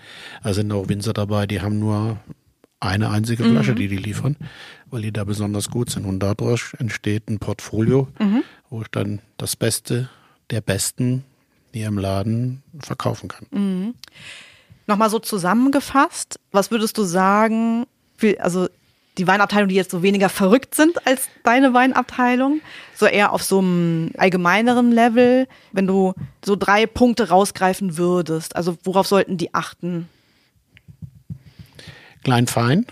[0.44, 2.20] Da sind auch Winzer dabei, die haben nur
[2.82, 3.76] eine einzige Flasche, mhm.
[3.78, 4.36] die die liefern,
[4.92, 6.06] weil die da besonders gut sind.
[6.06, 8.44] Und dadurch entsteht ein Portfolio, mhm.
[8.70, 10.10] wo ich dann das Beste
[10.50, 11.24] der Besten
[11.74, 13.48] hier im Laden verkaufen kann.
[13.52, 13.96] Mhm.
[14.88, 17.86] Nochmal so zusammengefasst, was würdest du sagen,
[18.40, 18.68] also
[19.18, 22.62] die Weinabteilung, die jetzt so weniger verrückt sind als deine Weinabteilung,
[22.96, 28.78] so eher auf so einem allgemeineren Level, wenn du so drei Punkte rausgreifen würdest, also
[28.84, 30.10] worauf sollten die achten?
[32.24, 32.86] Klein, fein.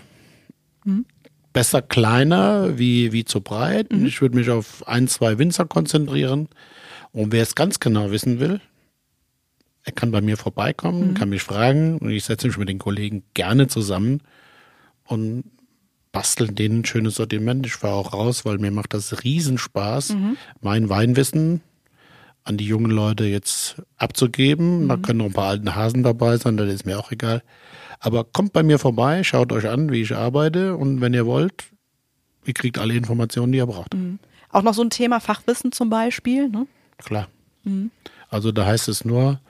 [0.84, 1.06] Mhm.
[1.54, 3.90] Besser kleiner wie, wie zu breit.
[3.90, 4.04] Mhm.
[4.04, 6.48] Ich würde mich auf ein, zwei Winzer konzentrieren.
[7.12, 8.60] Und wer es ganz genau wissen will,
[9.84, 11.14] er kann bei mir vorbeikommen, mhm.
[11.14, 14.20] kann mich fragen und ich setze mich mit den Kollegen gerne zusammen
[15.04, 15.44] und
[16.10, 17.66] basteln denen ein schönes Sortiment.
[17.66, 20.36] Ich fahre auch raus, weil mir macht das Riesenspaß, mhm.
[20.60, 21.60] mein Weinwissen
[22.44, 24.84] an die jungen Leute jetzt abzugeben.
[24.84, 24.88] Mhm.
[24.88, 27.42] Da können noch ein paar alten Hasen dabei sein, das ist mir auch egal.
[28.04, 31.64] Aber kommt bei mir vorbei, schaut euch an, wie ich arbeite und wenn ihr wollt,
[32.44, 33.94] ihr kriegt alle Informationen, die ihr braucht.
[33.94, 34.18] Mhm.
[34.50, 36.66] Auch noch so ein Thema Fachwissen zum Beispiel, ne?
[36.98, 37.28] Klar.
[37.62, 37.90] Mhm.
[38.28, 39.40] Also da heißt es nur,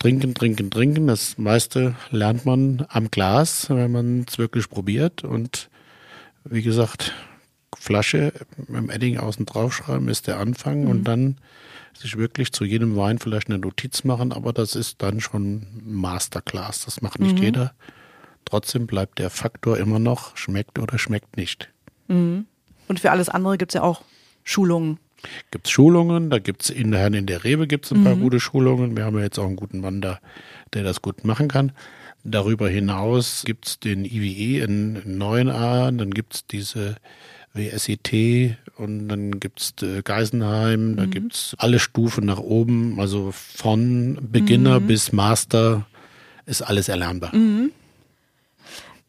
[0.00, 1.06] trinken, trinken, trinken.
[1.06, 5.22] Das meiste lernt man am Glas, wenn man es wirklich probiert.
[5.22, 5.70] Und
[6.42, 7.14] wie gesagt,
[7.76, 10.90] Flasche dem Edding außen draufschreiben ist der Anfang mhm.
[10.90, 11.36] und dann
[11.98, 16.84] sich wirklich zu jedem Wein vielleicht eine Notiz machen, aber das ist dann schon Masterclass.
[16.84, 17.42] Das macht nicht mhm.
[17.42, 17.74] jeder.
[18.44, 21.70] Trotzdem bleibt der Faktor immer noch, schmeckt oder schmeckt nicht.
[22.08, 22.46] Mhm.
[22.88, 24.02] Und für alles andere gibt es ja auch
[24.44, 24.98] Schulungen.
[25.50, 28.14] Gibt es Schulungen, da gibt es in der, in der Rewe gibt es ein paar
[28.14, 28.22] mhm.
[28.22, 28.96] gute Schulungen.
[28.96, 30.20] Wir haben ja jetzt auch einen guten Mann da,
[30.74, 31.72] der das gut machen kann.
[32.24, 36.96] Darüber hinaus gibt es den IWE in, in 9a, dann gibt es diese
[37.54, 41.10] WSET und dann gibt es äh, Geisenheim, da mhm.
[41.10, 44.86] gibt es alle Stufen nach oben, also von Beginner mhm.
[44.86, 45.86] bis Master
[46.46, 47.34] ist alles erlernbar.
[47.34, 47.72] Mhm.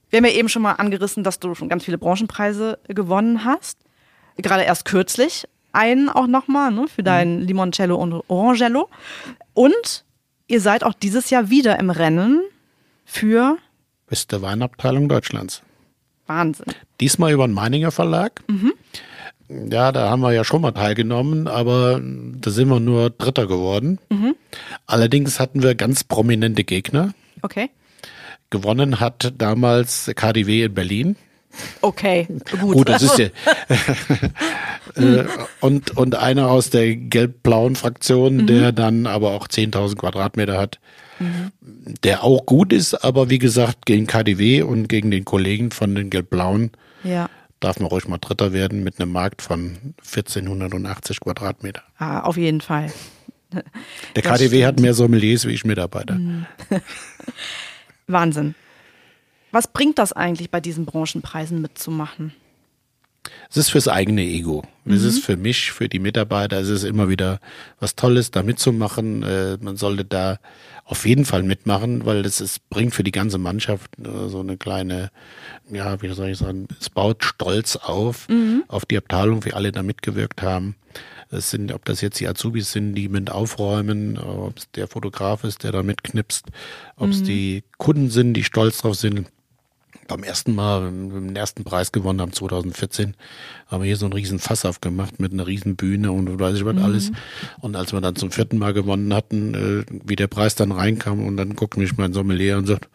[0.09, 3.77] Wir haben ja eben schon mal angerissen, dass du schon ganz viele Branchenpreise gewonnen hast.
[4.37, 7.45] Gerade erst kürzlich einen auch nochmal ne, für dein mhm.
[7.45, 8.89] Limoncello und Orangello.
[9.53, 10.03] Und
[10.47, 12.41] ihr seid auch dieses Jahr wieder im Rennen
[13.05, 13.57] für
[14.07, 15.61] Beste Weinabteilung Deutschlands.
[16.29, 16.67] Wahnsinn.
[17.01, 18.41] Diesmal über den Meininger Verlag.
[18.47, 18.73] Mhm.
[19.71, 23.97] Ja, da haben wir ja schon mal teilgenommen, aber da sind wir nur Dritter geworden.
[24.09, 24.35] Mhm.
[24.85, 27.13] Allerdings hatten wir ganz prominente Gegner.
[27.41, 27.71] Okay.
[28.51, 31.15] Gewonnen hat damals KDW in Berlin.
[31.81, 32.27] Okay,
[32.61, 32.75] gut.
[32.75, 33.27] Gut, das ist ja.
[34.95, 35.25] äh,
[35.61, 38.47] und, und einer aus der gelb-blauen Fraktion, mhm.
[38.47, 40.79] der dann aber auch 10.000 Quadratmeter hat,
[41.19, 41.51] mhm.
[42.03, 46.09] der auch gut ist, aber wie gesagt, gegen KDW und gegen den Kollegen von den
[46.09, 46.71] gelb-blauen
[47.03, 47.29] ja.
[47.59, 51.83] darf man ruhig mal Dritter werden mit einem Markt von 1480 Quadratmeter.
[51.97, 52.91] Ah, auf jeden Fall.
[53.51, 53.63] Der
[54.13, 54.65] das KDW stimmt.
[54.65, 56.15] hat mehr Sommeliers wie ich Mitarbeiter.
[56.15, 56.45] Mhm.
[58.07, 58.55] Wahnsinn.
[59.51, 62.33] Was bringt das eigentlich bei diesen Branchenpreisen mitzumachen?
[63.49, 64.63] Es ist fürs eigene Ego.
[64.85, 64.93] Mhm.
[64.93, 67.39] Es ist für mich, für die Mitarbeiter, es ist immer wieder
[67.79, 69.23] was Tolles, da mitzumachen.
[69.23, 70.39] Äh, man sollte da
[70.85, 74.57] auf jeden Fall mitmachen, weil das ist, bringt für die ganze Mannschaft äh, so eine
[74.57, 75.11] kleine,
[75.71, 78.63] ja, wie soll ich sagen, es baut Stolz auf, mhm.
[78.67, 80.75] auf die Abteilung, wie alle da mitgewirkt haben.
[81.31, 85.43] Es sind, ob das jetzt die Azubis sind, die mit aufräumen, ob es der Fotograf
[85.43, 86.47] ist, der da mitknipst,
[86.95, 87.25] ob es mhm.
[87.25, 89.27] die Kunden sind, die stolz drauf sind
[90.09, 93.15] beim ersten Mal den ersten Preis gewonnen haben, 2014,
[93.67, 96.65] haben wir hier so einen riesen Fass aufgemacht mit einer riesen Bühne und weiß ich
[96.65, 96.83] was mhm.
[96.83, 97.11] alles.
[97.61, 101.25] Und als wir dann zum vierten Mal gewonnen hatten, äh, wie der Preis dann reinkam
[101.25, 102.89] und dann guckt mich mein Sommelier und sagt,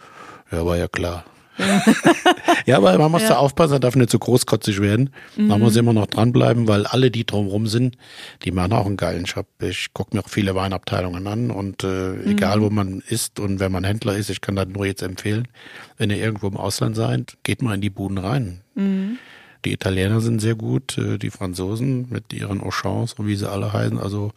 [0.51, 1.25] ja, war ja klar.
[2.67, 3.31] ja, aber man muss ja.
[3.31, 5.11] da aufpassen, darf nicht zu großkotzig werden.
[5.37, 5.47] Mhm.
[5.49, 7.97] Man muss immer noch dranbleiben, weil alle, die drumherum sind,
[8.45, 9.47] die machen auch einen geilen Job.
[9.61, 12.27] Ich gucke mir auch viele Weinabteilungen an und äh, mhm.
[12.27, 15.49] egal wo man ist und wenn man Händler ist, ich kann das nur jetzt empfehlen,
[15.97, 18.61] wenn ihr irgendwo im Ausland seid, geht mal in die Buden rein.
[18.75, 19.19] Mhm.
[19.65, 23.73] Die Italiener sind sehr gut, äh, die Franzosen mit ihren Auchands und wie sie alle
[23.73, 23.99] heißen.
[23.99, 24.33] Also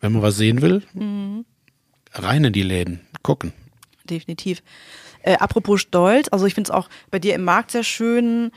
[0.00, 1.44] wenn man was sehen will, mhm.
[2.12, 3.52] rein in die Läden, gucken.
[4.08, 4.62] Definitiv.
[5.22, 8.52] Äh, apropos Stolz, also ich finde es auch bei dir im Markt sehr schön.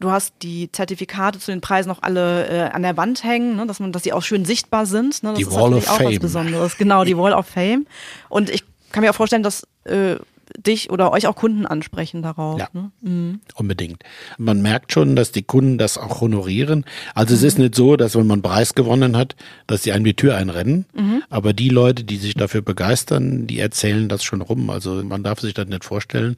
[0.00, 3.66] Du hast die Zertifikate zu den Preisen noch alle äh, an der Wand hängen, ne,
[3.66, 5.22] dass man, dass sie auch schön sichtbar sind.
[5.22, 5.30] Ne?
[5.30, 6.08] Das die ist Wall of auch Fame.
[6.08, 6.76] was Besonderes.
[6.76, 7.86] Genau, die Wall of Fame.
[8.28, 10.16] Und ich kann mir auch vorstellen, dass äh,
[10.58, 12.58] dich oder euch auch Kunden ansprechen darauf.
[12.58, 12.68] Ja.
[12.72, 12.90] Ne?
[13.00, 13.40] Mhm.
[13.54, 14.02] Unbedingt.
[14.38, 16.84] Man merkt schon, dass die Kunden das auch honorieren.
[17.14, 19.36] Also es ist nicht so, dass wenn man einen Preis gewonnen hat,
[19.66, 20.86] dass sie einem die Tür einrennen.
[21.30, 24.70] Aber die Leute, die sich dafür begeistern, die erzählen das schon rum.
[24.70, 26.36] Also man darf sich das nicht vorstellen,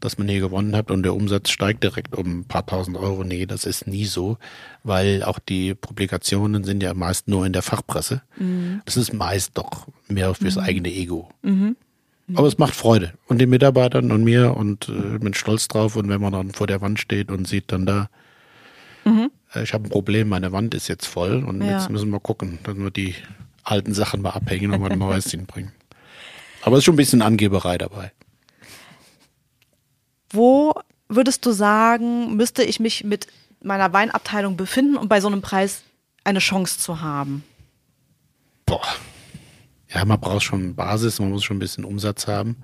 [0.00, 3.24] dass man hier gewonnen hat und der Umsatz steigt direkt um ein paar tausend Euro.
[3.24, 4.38] Nee, das ist nie so,
[4.84, 8.22] weil auch die Publikationen sind ja meist nur in der Fachpresse.
[8.84, 11.28] Das ist meist doch mehr fürs eigene Ego.
[12.34, 13.12] Aber es macht Freude.
[13.28, 15.94] Und den Mitarbeitern und mir und äh, bin stolz drauf.
[15.96, 18.08] Und wenn man dann vor der Wand steht und sieht dann da,
[19.04, 21.78] äh, ich habe ein Problem, meine Wand ist jetzt voll und Ja.
[21.78, 23.14] jetzt müssen wir gucken, dass wir die
[23.62, 25.70] alten Sachen mal abhängen und mal ein neues hinbringen.
[26.62, 28.10] Aber es ist schon ein bisschen Angeberei dabei.
[30.30, 30.74] Wo
[31.08, 33.28] würdest du sagen, müsste ich mich mit
[33.62, 35.82] meiner Weinabteilung befinden, um bei so einem Preis
[36.24, 37.44] eine Chance zu haben?
[38.66, 38.82] Boah.
[39.96, 42.56] Ja, man braucht schon Basis, man muss schon ein bisschen Umsatz haben.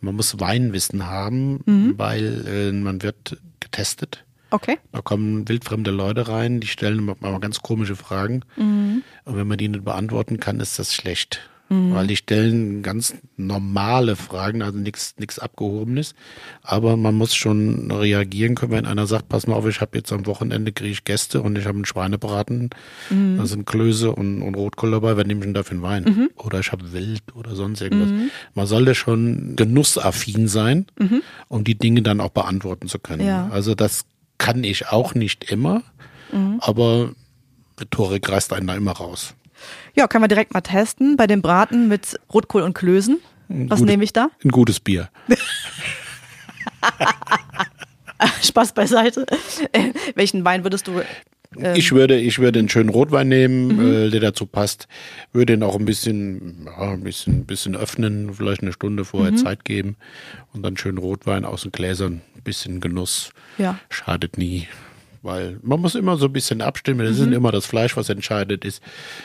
[0.00, 1.60] Man muss Weinwissen haben,
[1.98, 4.24] weil äh, man wird getestet.
[4.52, 4.78] Okay.
[4.92, 8.44] Da kommen wildfremde Leute rein, die stellen mal mal ganz komische Fragen.
[9.24, 11.48] Und wenn man die nicht beantworten kann, ist das schlecht.
[11.72, 16.16] Weil die stellen ganz normale Fragen, also nichts nichts Abgehobenes.
[16.62, 20.12] Aber man muss schon reagieren können, wenn einer sagt, pass mal auf, ich habe jetzt
[20.12, 22.70] am Wochenende kriege ich Gäste und ich habe einen Schweinebraten,
[23.08, 26.28] da sind Klöße und, und Rotkohl dabei, wer nehme ich denn dafür einen Wein?
[26.36, 28.10] Oder ich habe Wild oder sonst irgendwas.
[28.54, 30.86] Man sollte schon genussaffin sein,
[31.46, 33.24] um die Dinge dann auch beantworten zu können.
[33.24, 33.48] Ja.
[33.52, 34.06] Also das
[34.38, 35.82] kann ich auch nicht immer,
[36.58, 37.12] aber
[37.78, 39.34] Rhetorik reißt einen da immer raus.
[39.94, 41.16] Ja, können wir direkt mal testen.
[41.16, 43.18] Bei dem Braten mit Rotkohl und Klößen.
[43.48, 44.28] Was Gute- nehme ich da?
[44.44, 45.10] Ein gutes Bier.
[48.42, 49.26] Spaß beiseite.
[49.72, 51.00] Äh, welchen Wein würdest du?
[51.58, 51.74] Ähm.
[51.74, 54.86] Ich würde, ich würde einen schönen Rotwein nehmen, äh, der dazu passt.
[55.32, 59.64] Würde ihn auch ein bisschen, ja, ein bisschen, bisschen öffnen, vielleicht eine Stunde vorher Zeit
[59.64, 59.96] geben
[60.52, 63.30] und dann schön Rotwein aus den Gläsern, ein bisschen Genuss.
[63.58, 63.78] Ja.
[63.88, 64.68] Schadet nie.
[65.22, 67.06] Weil man muss immer so ein bisschen abstimmen.
[67.06, 68.82] Es ist nicht immer das Fleisch, was entscheidet ist,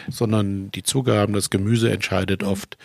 [0.09, 2.77] sondern die Zugaben, das Gemüse entscheidet oft.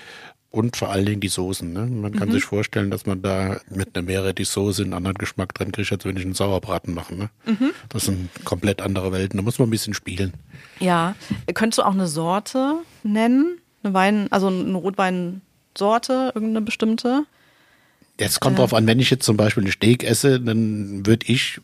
[0.52, 1.72] Und vor allen Dingen die Soßen.
[1.72, 1.86] Ne?
[1.86, 5.92] Man kann sich vorstellen, dass man da mit einer Meerrettich-Soße einen anderen Geschmack drin kriegt,
[5.92, 7.14] als wenn ich einen Sauerbraten mache.
[7.14, 7.30] Ne?
[7.88, 9.36] Das sind komplett andere Welten.
[9.36, 10.34] Da muss man ein bisschen spielen.
[10.80, 11.14] Ja.
[11.54, 13.58] Könntest du auch eine Sorte nennen?
[13.84, 17.26] Eine Wein, also eine Rotweinsorte, irgendeine bestimmte?
[18.18, 21.60] Jetzt kommt drauf an, wenn ich jetzt zum Beispiel einen Steak esse, dann würde ich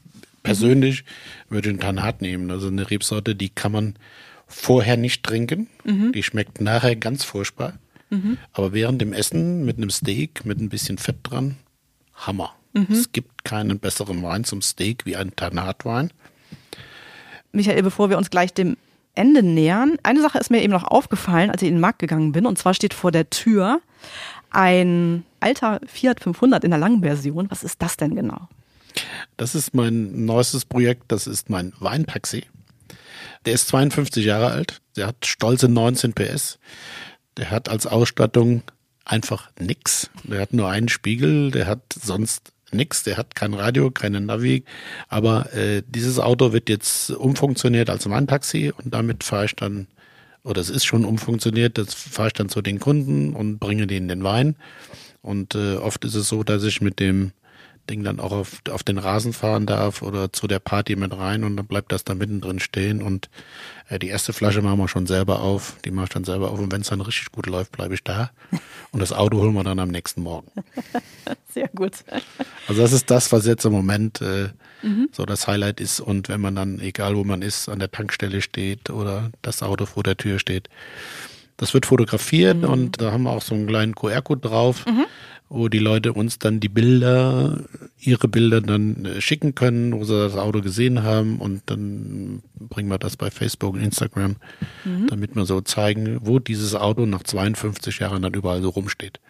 [0.47, 1.05] persönlich
[1.49, 2.51] würde einen Tanat nehmen.
[2.51, 3.95] Also eine Rebsorte, die kann man
[4.47, 5.69] vorher nicht trinken.
[6.13, 7.75] Die schmeckt nachher ganz furchtbar.
[8.53, 11.57] Aber während dem Essen mit einem Steak, mit ein bisschen Fett dran,
[12.15, 12.55] Hammer.
[12.91, 16.13] Es gibt keinen besseren Wein zum Steak wie ein Tanatwein.
[17.53, 18.77] Michael, bevor wir uns gleich dem
[19.15, 22.33] Ende nähern, eine Sache ist mir eben noch aufgefallen, als ich in den Markt gegangen
[22.33, 22.45] bin.
[22.47, 23.81] Und zwar steht vor der Tür
[24.51, 27.51] ein alter Fiat 500 in der langen Version.
[27.51, 28.49] Was ist das denn genau?
[29.37, 32.45] Das ist mein neuestes Projekt, das ist mein Weintaxi.
[33.45, 36.59] Der ist 52 Jahre alt, der hat stolze 19 PS.
[37.37, 38.63] Der hat als Ausstattung
[39.05, 40.11] einfach nix.
[40.25, 44.65] Der hat nur einen Spiegel, der hat sonst nix, der hat kein Radio, keine Navi.
[45.09, 49.87] Aber äh, dieses Auto wird jetzt umfunktioniert als Weintaxi und damit fahre ich dann,
[50.43, 54.09] oder es ist schon umfunktioniert, das fahre ich dann zu den Kunden und bringe denen
[54.09, 54.57] den Wein.
[55.23, 57.33] Und äh, oft ist es so, dass ich mit dem
[57.87, 61.45] Ding dann auch auf, auf den Rasen fahren darf oder zu der Party mit rein
[61.45, 63.29] und dann bleibt das da mittendrin stehen und
[63.89, 66.59] äh, die erste Flasche machen wir schon selber auf, die mache ich dann selber auf
[66.59, 68.31] und wenn es dann richtig gut läuft, bleibe ich da
[68.93, 70.51] und das Auto holen wir dann am nächsten Morgen.
[71.53, 71.93] Sehr gut.
[72.69, 74.51] Also das ist das, was jetzt im Moment äh,
[75.13, 78.41] so das Highlight ist und wenn man dann, egal wo man ist, an der Tankstelle
[78.43, 80.69] steht oder das Auto vor der Tür steht,
[81.57, 84.85] das wird fotografiert und da haben wir auch so einen kleinen QR-Code drauf,
[85.49, 87.61] wo die Leute uns dann die Bilder,
[88.01, 92.89] ihre Bilder dann äh, schicken können, wo sie das Auto gesehen haben und dann bringen
[92.89, 94.37] wir das bei Facebook und Instagram,
[95.09, 99.21] damit wir so zeigen, wo dieses Auto nach 52 Jahren dann überall so rumsteht.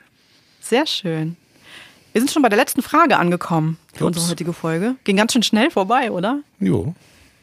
[0.61, 1.37] Sehr schön.
[2.13, 4.17] Wir sind schon bei der letzten Frage angekommen für Ups.
[4.17, 4.97] unsere heutige Folge.
[5.05, 6.41] Ging ganz schön schnell vorbei, oder?
[6.61, 6.95] Jo.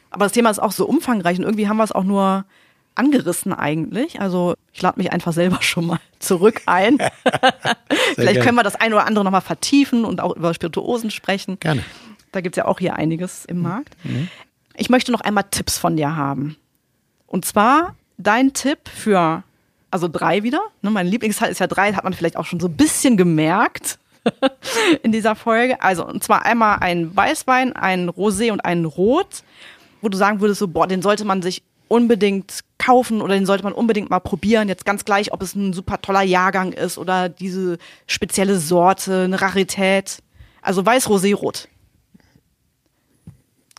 [0.10, 2.46] Aber das Thema ist auch so umfangreich und irgendwie haben wir es auch nur
[2.96, 4.20] angerissen eigentlich.
[4.20, 6.98] Also ich lade mich einfach selber schon mal zurück ein.
[8.16, 11.60] Vielleicht können wir das eine oder andere nochmal vertiefen und auch über Spirituosen sprechen.
[11.60, 11.84] Gerne.
[12.32, 13.96] Da gibt's ja auch hier einiges im Markt.
[14.76, 16.58] Ich möchte noch einmal Tipps von dir haben.
[17.28, 19.44] Und zwar dein Tipp für,
[19.92, 20.62] also drei wieder.
[20.82, 24.00] Ne, mein Lieblingsteil ist ja drei, hat man vielleicht auch schon so ein bisschen gemerkt
[25.04, 25.82] in dieser Folge.
[25.82, 29.44] Also, und zwar einmal ein Weißwein, ein Rosé und ein Rot,
[30.02, 31.64] wo du sagen würdest, so, boah, den sollte man sich
[31.94, 34.68] unbedingt kaufen oder den sollte man unbedingt mal probieren.
[34.68, 37.78] Jetzt ganz gleich, ob es ein super toller Jahrgang ist oder diese
[38.08, 40.24] spezielle Sorte, eine Rarität.
[40.64, 41.68] Also weiß, rosé, rot.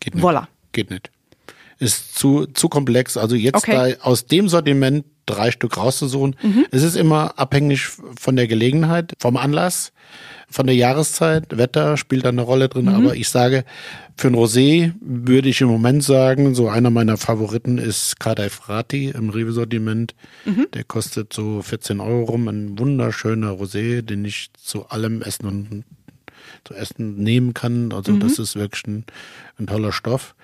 [0.01, 0.23] Geht nicht.
[0.23, 0.47] Voila.
[0.71, 1.11] Geht nicht.
[1.81, 3.17] Ist zu, zu komplex.
[3.17, 3.97] Also jetzt Okay.
[3.99, 6.37] da aus dem Sortiment drei Stück rauszusuchen.
[6.71, 7.89] Es ist immer abhängig
[8.21, 9.93] von der Gelegenheit, vom Anlass,
[10.55, 11.59] von der Jahreszeit.
[11.59, 12.87] Wetter spielt da eine Rolle drin.
[12.89, 13.65] Aber ich sage,
[14.17, 19.09] für ein Rosé würde ich im Moment sagen, so einer meiner Favoriten ist Kadai Frati
[19.09, 20.15] im Rewe-Sortiment.
[20.73, 22.47] Der kostet so 14 Euro rum.
[22.47, 25.85] Ein wunderschöner Rosé, den ich zu allem essen und
[26.65, 27.93] zu essen nehmen kann.
[27.93, 29.05] Also das ist wirklich ein,
[29.59, 30.35] ein toller Stoff.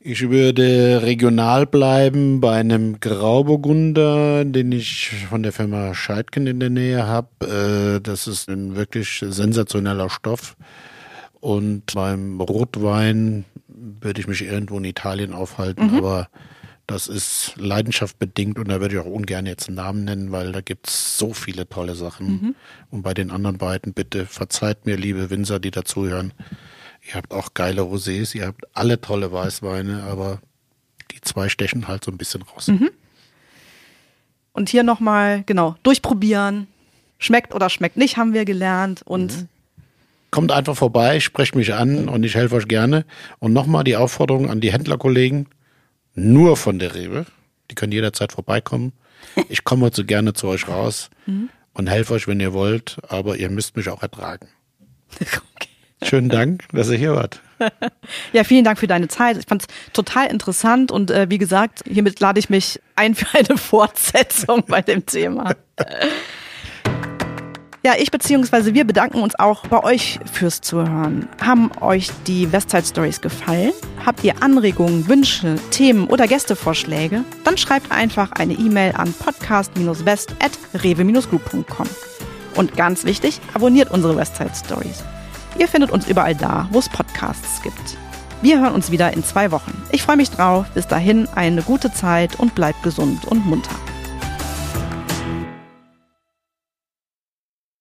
[0.00, 6.70] Ich würde regional bleiben bei einem Grauburgunder, den ich von der Firma Scheidken in der
[6.70, 7.96] Nähe habe.
[7.96, 10.56] Äh, das ist ein wirklich sensationeller Stoff.
[11.40, 16.28] Und beim Rotwein würde ich mich irgendwo in Italien aufhalten, aber
[16.90, 20.50] das ist Leidenschaft bedingt und da würde ich auch ungern jetzt einen Namen nennen, weil
[20.50, 22.56] da gibt's so viele tolle Sachen.
[22.90, 26.32] Und bei den anderen beiden bitte verzeiht mir, liebe Winzer, die dazuhören.
[27.06, 30.40] Ihr habt auch geile Rosés, ihr habt alle tolle Weißweine, aber
[31.12, 32.68] die zwei stechen halt so ein bisschen raus.
[34.52, 36.66] Und hier nochmal, genau, durchprobieren.
[37.18, 39.02] Schmeckt oder schmeckt nicht, haben wir gelernt.
[39.04, 39.46] Und
[40.32, 43.04] Kommt einfach vorbei, sprecht mich an und ich helfe euch gerne.
[43.38, 45.46] Und nochmal die Aufforderung an die Händlerkollegen,
[46.14, 47.26] nur von der Rewe.
[47.70, 48.92] Die können jederzeit vorbeikommen.
[49.50, 51.10] Ich komme so gerne zu euch raus
[51.74, 54.48] und helfe euch, wenn ihr wollt, aber ihr müsst mich auch ertragen.
[55.20, 55.68] okay.
[56.02, 57.40] Schönen Dank, dass ihr hier wart.
[58.32, 59.36] Ja, vielen Dank für deine Zeit.
[59.36, 63.26] Ich fand es total interessant und äh, wie gesagt, hiermit lade ich mich ein für
[63.38, 65.54] eine Fortsetzung bei dem Thema.
[67.82, 71.26] Ja, ich beziehungsweise wir bedanken uns auch bei euch fürs Zuhören.
[71.40, 73.72] Haben euch die Westside Stories gefallen?
[74.04, 77.24] Habt ihr Anregungen, Wünsche, Themen oder Gästevorschläge?
[77.42, 81.86] Dann schreibt einfach eine E-Mail an podcast-west.rewe-group.com.
[82.54, 85.02] Und ganz wichtig, abonniert unsere Westside Stories.
[85.58, 87.96] Ihr findet uns überall da, wo es Podcasts gibt.
[88.42, 89.72] Wir hören uns wieder in zwei Wochen.
[89.90, 90.66] Ich freue mich drauf.
[90.74, 93.74] Bis dahin eine gute Zeit und bleibt gesund und munter.